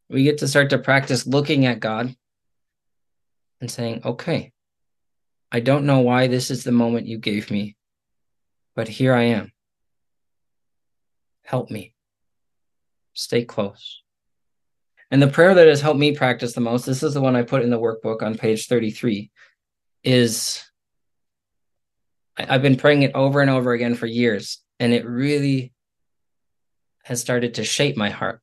We 0.09 0.25
get 0.25 0.39
to 0.39 0.49
start 0.49 0.71
to 0.71 0.79
practice 0.79 1.25
looking 1.25 1.65
at 1.65 1.79
God 1.79 2.13
and 3.61 3.71
saying, 3.71 4.01
okay, 4.03 4.51
I 5.49 5.61
don't 5.61 5.85
know 5.85 5.99
why 5.99 6.27
this 6.27 6.51
is 6.51 6.65
the 6.65 6.73
moment 6.73 7.07
you 7.07 7.19
gave 7.19 7.49
me, 7.49 7.77
but 8.75 8.89
here 8.89 9.13
I 9.13 9.23
am. 9.23 9.53
Help 11.45 11.71
me. 11.71 11.95
Stay 13.13 13.45
close. 13.45 14.01
And 15.11 15.21
the 15.21 15.27
prayer 15.27 15.53
that 15.53 15.67
has 15.67 15.81
helped 15.81 15.99
me 15.99 16.15
practice 16.15 16.53
the 16.53 16.61
most, 16.61 16.85
this 16.85 17.03
is 17.03 17.13
the 17.13 17.21
one 17.21 17.35
I 17.35 17.43
put 17.43 17.63
in 17.63 17.69
the 17.69 17.79
workbook 17.79 18.21
on 18.21 18.37
page 18.37 18.67
33, 18.67 19.29
is 20.03 20.63
I've 22.37 22.61
been 22.61 22.77
praying 22.77 23.03
it 23.03 23.11
over 23.13 23.41
and 23.41 23.49
over 23.49 23.73
again 23.73 23.93
for 23.95 24.05
years, 24.05 24.59
and 24.79 24.93
it 24.93 25.05
really 25.05 25.73
has 27.03 27.19
started 27.19 27.55
to 27.55 27.65
shape 27.65 27.97
my 27.97 28.09
heart. 28.09 28.41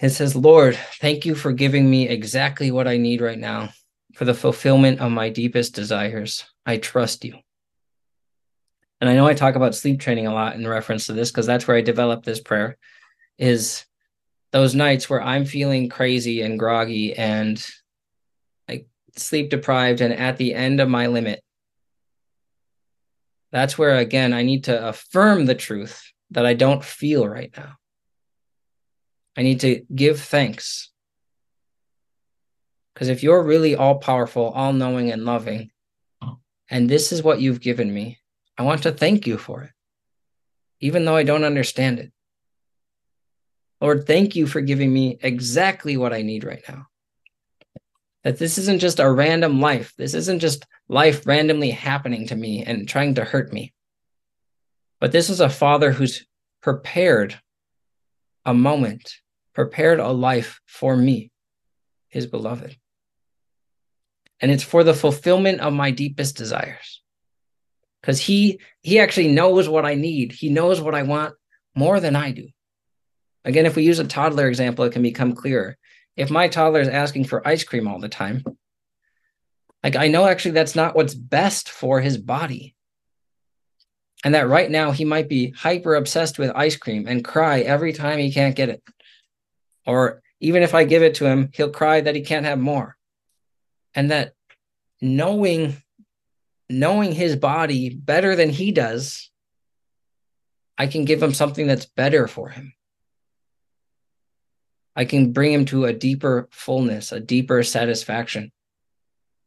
It 0.00 0.10
says, 0.10 0.34
Lord, 0.34 0.76
thank 1.00 1.24
you 1.24 1.34
for 1.34 1.52
giving 1.52 1.88
me 1.88 2.08
exactly 2.08 2.70
what 2.70 2.88
I 2.88 2.96
need 2.96 3.20
right 3.20 3.38
now 3.38 3.70
for 4.14 4.24
the 4.24 4.34
fulfillment 4.34 5.00
of 5.00 5.12
my 5.12 5.30
deepest 5.30 5.74
desires. 5.74 6.44
I 6.66 6.78
trust 6.78 7.24
you. 7.24 7.36
And 9.00 9.08
I 9.08 9.14
know 9.14 9.26
I 9.26 9.34
talk 9.34 9.54
about 9.54 9.74
sleep 9.74 10.00
training 10.00 10.26
a 10.26 10.34
lot 10.34 10.56
in 10.56 10.66
reference 10.66 11.06
to 11.06 11.12
this 11.12 11.30
because 11.30 11.46
that's 11.46 11.68
where 11.68 11.76
I 11.76 11.82
developed 11.82 12.24
this 12.24 12.40
prayer 12.40 12.76
is 13.38 13.84
those 14.52 14.74
nights 14.74 15.08
where 15.08 15.22
I'm 15.22 15.44
feeling 15.44 15.88
crazy 15.88 16.42
and 16.42 16.58
groggy 16.58 17.14
and 17.14 17.64
like 18.68 18.86
sleep 19.16 19.50
deprived 19.50 20.00
and 20.00 20.14
at 20.14 20.36
the 20.36 20.54
end 20.54 20.80
of 20.80 20.88
my 20.88 21.06
limit. 21.08 21.42
That's 23.52 23.78
where 23.78 23.96
again 23.96 24.32
I 24.32 24.42
need 24.42 24.64
to 24.64 24.88
affirm 24.88 25.46
the 25.46 25.54
truth 25.54 26.02
that 26.30 26.46
I 26.46 26.54
don't 26.54 26.84
feel 26.84 27.26
right 27.26 27.52
now. 27.56 27.76
I 29.36 29.42
need 29.42 29.60
to 29.60 29.84
give 29.94 30.20
thanks 30.20 30.90
because 32.96 33.08
if 33.08 33.22
you're 33.22 33.42
really 33.42 33.76
all 33.76 33.98
powerful, 33.98 34.48
all 34.48 34.72
knowing, 34.72 35.12
and 35.12 35.26
loving, 35.26 35.70
and 36.70 36.88
this 36.88 37.12
is 37.12 37.22
what 37.22 37.42
you've 37.42 37.60
given 37.60 37.92
me, 37.92 38.18
I 38.56 38.62
want 38.62 38.84
to 38.84 38.92
thank 38.92 39.26
you 39.26 39.36
for 39.36 39.64
it, 39.64 39.70
even 40.80 41.04
though 41.04 41.14
I 41.14 41.22
don't 41.22 41.44
understand 41.44 41.98
it. 41.98 42.10
Lord, 43.80 44.06
thank 44.06 44.36
you 44.36 44.46
for 44.46 44.60
giving 44.60 44.92
me 44.92 45.18
exactly 45.20 45.96
what 45.96 46.12
I 46.12 46.22
need 46.22 46.44
right 46.44 46.62
now. 46.68 46.86
That 48.24 48.38
this 48.38 48.58
isn't 48.58 48.80
just 48.80 48.98
a 48.98 49.10
random 49.10 49.60
life. 49.60 49.92
This 49.96 50.14
isn't 50.14 50.40
just 50.40 50.66
life 50.88 51.26
randomly 51.26 51.70
happening 51.70 52.26
to 52.28 52.36
me 52.36 52.64
and 52.64 52.88
trying 52.88 53.14
to 53.16 53.24
hurt 53.24 53.52
me. 53.52 53.72
But 54.98 55.12
this 55.12 55.30
is 55.30 55.40
a 55.40 55.48
father 55.48 55.92
who's 55.92 56.26
prepared 56.62 57.38
a 58.44 58.54
moment, 58.54 59.14
prepared 59.54 60.00
a 60.00 60.08
life 60.08 60.60
for 60.66 60.96
me, 60.96 61.30
his 62.08 62.26
beloved 62.26 62.76
and 64.40 64.50
it's 64.50 64.62
for 64.62 64.84
the 64.84 64.94
fulfillment 64.94 65.60
of 65.60 65.72
my 65.72 65.90
deepest 65.90 66.36
desires 66.36 67.02
because 68.00 68.20
he 68.20 68.60
he 68.82 68.98
actually 68.98 69.28
knows 69.28 69.68
what 69.68 69.84
i 69.84 69.94
need 69.94 70.32
he 70.32 70.48
knows 70.48 70.80
what 70.80 70.94
i 70.94 71.02
want 71.02 71.34
more 71.74 72.00
than 72.00 72.16
i 72.16 72.30
do 72.30 72.48
again 73.46 73.64
if 73.64 73.76
we 73.76 73.84
use 73.84 73.98
a 73.98 74.04
toddler 74.04 74.46
example 74.48 74.84
it 74.84 74.92
can 74.92 75.02
become 75.02 75.34
clearer. 75.34 75.78
If 76.16 76.30
my 76.30 76.48
toddler 76.48 76.80
is 76.80 76.88
asking 76.88 77.24
for 77.24 77.46
ice 77.46 77.64
cream 77.64 77.88
all 77.88 77.98
the 77.98 78.08
time 78.08 78.44
like 79.82 79.96
i 79.96 80.08
know 80.08 80.26
actually 80.26 80.50
that's 80.50 80.74
not 80.74 80.96
what's 80.96 81.14
best 81.14 81.70
for 81.70 82.00
his 82.00 82.18
body. 82.18 82.74
And 84.24 84.34
that 84.34 84.48
right 84.48 84.70
now 84.70 84.90
he 84.90 85.04
might 85.04 85.28
be 85.28 85.50
hyper 85.50 85.94
obsessed 85.94 86.38
with 86.38 86.50
ice 86.56 86.76
cream 86.76 87.06
and 87.06 87.24
cry 87.24 87.60
every 87.60 87.92
time 87.92 88.18
he 88.18 88.32
can't 88.32 88.56
get 88.56 88.68
it. 88.68 88.82
Or 89.86 90.22
even 90.40 90.62
if 90.64 90.74
i 90.74 90.84
give 90.84 91.02
it 91.02 91.14
to 91.16 91.26
him 91.26 91.50
he'll 91.54 91.70
cry 91.70 92.00
that 92.00 92.16
he 92.16 92.22
can't 92.22 92.46
have 92.46 92.58
more. 92.58 92.96
And 93.94 94.10
that 94.10 94.32
knowing 95.00 95.76
knowing 96.68 97.12
his 97.12 97.36
body 97.36 97.90
better 97.90 98.34
than 98.34 98.50
he 98.50 98.72
does 98.72 99.30
i 100.76 100.86
can 100.86 101.04
give 101.04 101.22
him 101.22 101.32
something 101.32 101.66
that's 101.66 101.86
better 101.86 102.26
for 102.26 102.48
him 102.48 102.72
i 104.96 105.04
can 105.04 105.32
bring 105.32 105.52
him 105.52 105.64
to 105.66 105.84
a 105.84 105.92
deeper 105.92 106.48
fullness 106.50 107.12
a 107.12 107.20
deeper 107.20 107.62
satisfaction. 107.62 108.50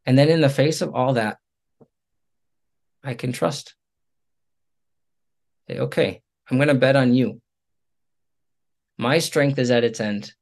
And 0.06 0.18
then 0.18 0.30
in 0.30 0.42
the 0.42 0.50
face 0.50 0.82
of 0.82 0.96
all 0.96 1.14
that 1.14 1.38
i 3.04 3.14
can 3.14 3.34
trust. 3.34 3.76
Say 5.68 5.80
okay 5.80 6.22
i'm 6.50 6.58
going 6.58 6.70
to 6.70 6.76
bet 6.76 6.96
on 6.96 7.14
you. 7.14 7.42
My 8.98 9.20
strength 9.20 9.60
is 9.60 9.72
at 9.72 9.84
its 9.84 10.00
end. 10.00 10.34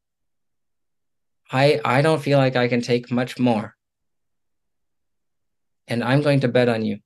I 1.51 1.81
i 1.83 2.01
don't 2.01 2.21
feel 2.21 2.37
like 2.37 2.55
i 2.55 2.67
can 2.67 2.81
take 2.81 3.09
much 3.09 3.39
more. 3.39 3.75
And 5.87 6.03
I'm 6.03 6.21
going 6.21 6.41
to 6.41 6.49
bet 6.49 6.67
on 6.67 6.83
you. 6.83 6.99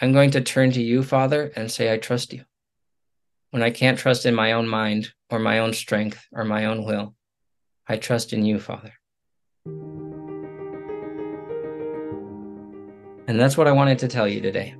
I'm 0.00 0.12
going 0.12 0.32
to 0.32 0.40
turn 0.40 0.72
to 0.72 0.82
you, 0.82 1.02
Father, 1.02 1.52
and 1.54 1.70
say, 1.70 1.92
I 1.92 1.98
trust 1.98 2.32
you. 2.32 2.44
When 3.54 3.62
I 3.62 3.70
can't 3.70 3.96
trust 3.96 4.26
in 4.26 4.34
my 4.34 4.50
own 4.50 4.66
mind 4.66 5.12
or 5.30 5.38
my 5.38 5.60
own 5.60 5.74
strength 5.74 6.26
or 6.32 6.42
my 6.44 6.64
own 6.64 6.84
will, 6.84 7.14
I 7.86 7.98
trust 7.98 8.32
in 8.32 8.44
you, 8.44 8.58
Father. 8.58 8.92
And 13.28 13.38
that's 13.38 13.56
what 13.56 13.68
I 13.68 13.70
wanted 13.70 14.00
to 14.00 14.08
tell 14.08 14.26
you 14.26 14.40
today. 14.40 14.74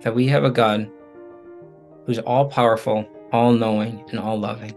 That 0.00 0.16
we 0.16 0.26
have 0.26 0.42
a 0.42 0.50
God 0.50 0.90
who's 2.04 2.18
all 2.18 2.48
powerful, 2.48 3.08
all 3.32 3.52
knowing, 3.52 4.04
and 4.10 4.18
all 4.18 4.40
loving. 4.40 4.74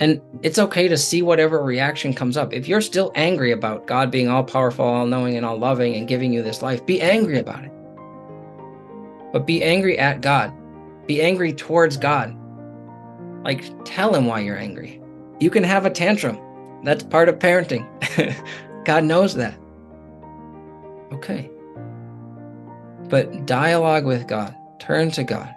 And 0.00 0.20
it's 0.42 0.58
okay 0.58 0.88
to 0.88 0.96
see 0.96 1.22
whatever 1.22 1.62
reaction 1.62 2.12
comes 2.12 2.36
up. 2.36 2.52
If 2.52 2.66
you're 2.66 2.80
still 2.80 3.12
angry 3.14 3.52
about 3.52 3.86
God 3.86 4.10
being 4.10 4.26
all 4.26 4.42
powerful, 4.42 4.84
all 4.84 5.06
knowing, 5.06 5.36
and 5.36 5.46
all 5.46 5.58
loving 5.58 5.94
and 5.94 6.08
giving 6.08 6.32
you 6.32 6.42
this 6.42 6.60
life, 6.60 6.84
be 6.84 7.00
angry 7.00 7.38
about 7.38 7.62
it. 7.62 7.70
But 9.32 9.46
be 9.46 9.62
angry 9.62 9.98
at 9.98 10.20
God. 10.20 10.52
Be 11.06 11.22
angry 11.22 11.52
towards 11.52 11.96
God. 11.96 12.36
Like, 13.44 13.64
tell 13.84 14.14
him 14.14 14.26
why 14.26 14.40
you're 14.40 14.58
angry. 14.58 15.00
You 15.38 15.50
can 15.50 15.64
have 15.64 15.86
a 15.86 15.90
tantrum. 15.90 16.38
That's 16.84 17.02
part 17.02 17.28
of 17.28 17.38
parenting. 17.38 17.86
God 18.84 19.04
knows 19.04 19.34
that. 19.34 19.58
Okay. 21.12 21.50
But 23.08 23.46
dialogue 23.46 24.04
with 24.04 24.28
God, 24.28 24.54
turn 24.78 25.10
to 25.12 25.24
God. 25.24 25.54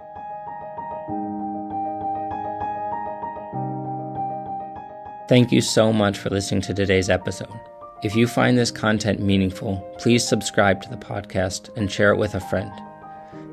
Thank 5.30 5.52
you 5.52 5.62
so 5.62 5.94
much 5.94 6.18
for 6.18 6.30
listening 6.30 6.62
to 6.62 6.74
today's 6.74 7.10
episode. 7.10 7.60
If 8.04 8.16
you 8.16 8.28
find 8.28 8.58
this 8.58 8.72
content 8.72 9.22
meaningful, 9.22 9.78
please 9.98 10.28
subscribe 10.28 10.82
to 10.82 10.90
the 10.90 10.98
podcast 10.98 11.76
and 11.78 11.90
share 11.90 12.12
it 12.12 12.18
with 12.18 12.36
a 12.36 12.42
friend. 12.42 12.72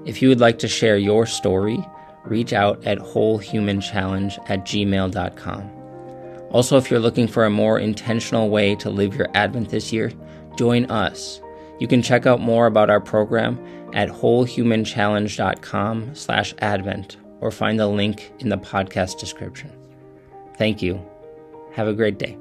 If 0.06 0.22
you 0.22 0.28
would 0.28 0.40
like 0.40 0.58
to 0.60 0.68
share 0.68 0.96
your 0.96 1.26
story, 1.26 1.84
reach 2.24 2.52
out 2.52 2.84
at 2.86 2.98
wholehumanchallenge 2.98 4.38
at 4.50 4.64
gmail.com. 4.64 5.70
Also, 6.50 6.76
if 6.76 6.90
you're 6.90 7.00
looking 7.00 7.28
for 7.28 7.44
a 7.44 7.50
more 7.50 7.78
intentional 7.78 8.50
way 8.50 8.74
to 8.76 8.90
live 8.90 9.14
your 9.14 9.28
Advent 9.34 9.68
this 9.68 9.92
year, 9.92 10.10
join 10.56 10.90
us. 10.90 11.40
You 11.78 11.86
can 11.86 12.02
check 12.02 12.26
out 12.26 12.40
more 12.40 12.66
about 12.66 12.90
our 12.90 13.00
program 13.00 13.64
at 13.94 14.08
wholehumanchallenge.com 14.08 16.14
slash 16.14 16.54
advent 16.58 17.16
or 17.40 17.50
find 17.50 17.80
the 17.80 17.86
link 17.86 18.32
in 18.40 18.48
the 18.48 18.58
podcast 18.58 19.18
description. 19.18 19.72
Thank 20.56 20.82
you 20.82 21.00
have 21.72 21.88
a 21.88 21.94
great 21.94 22.18
day. 22.18 22.36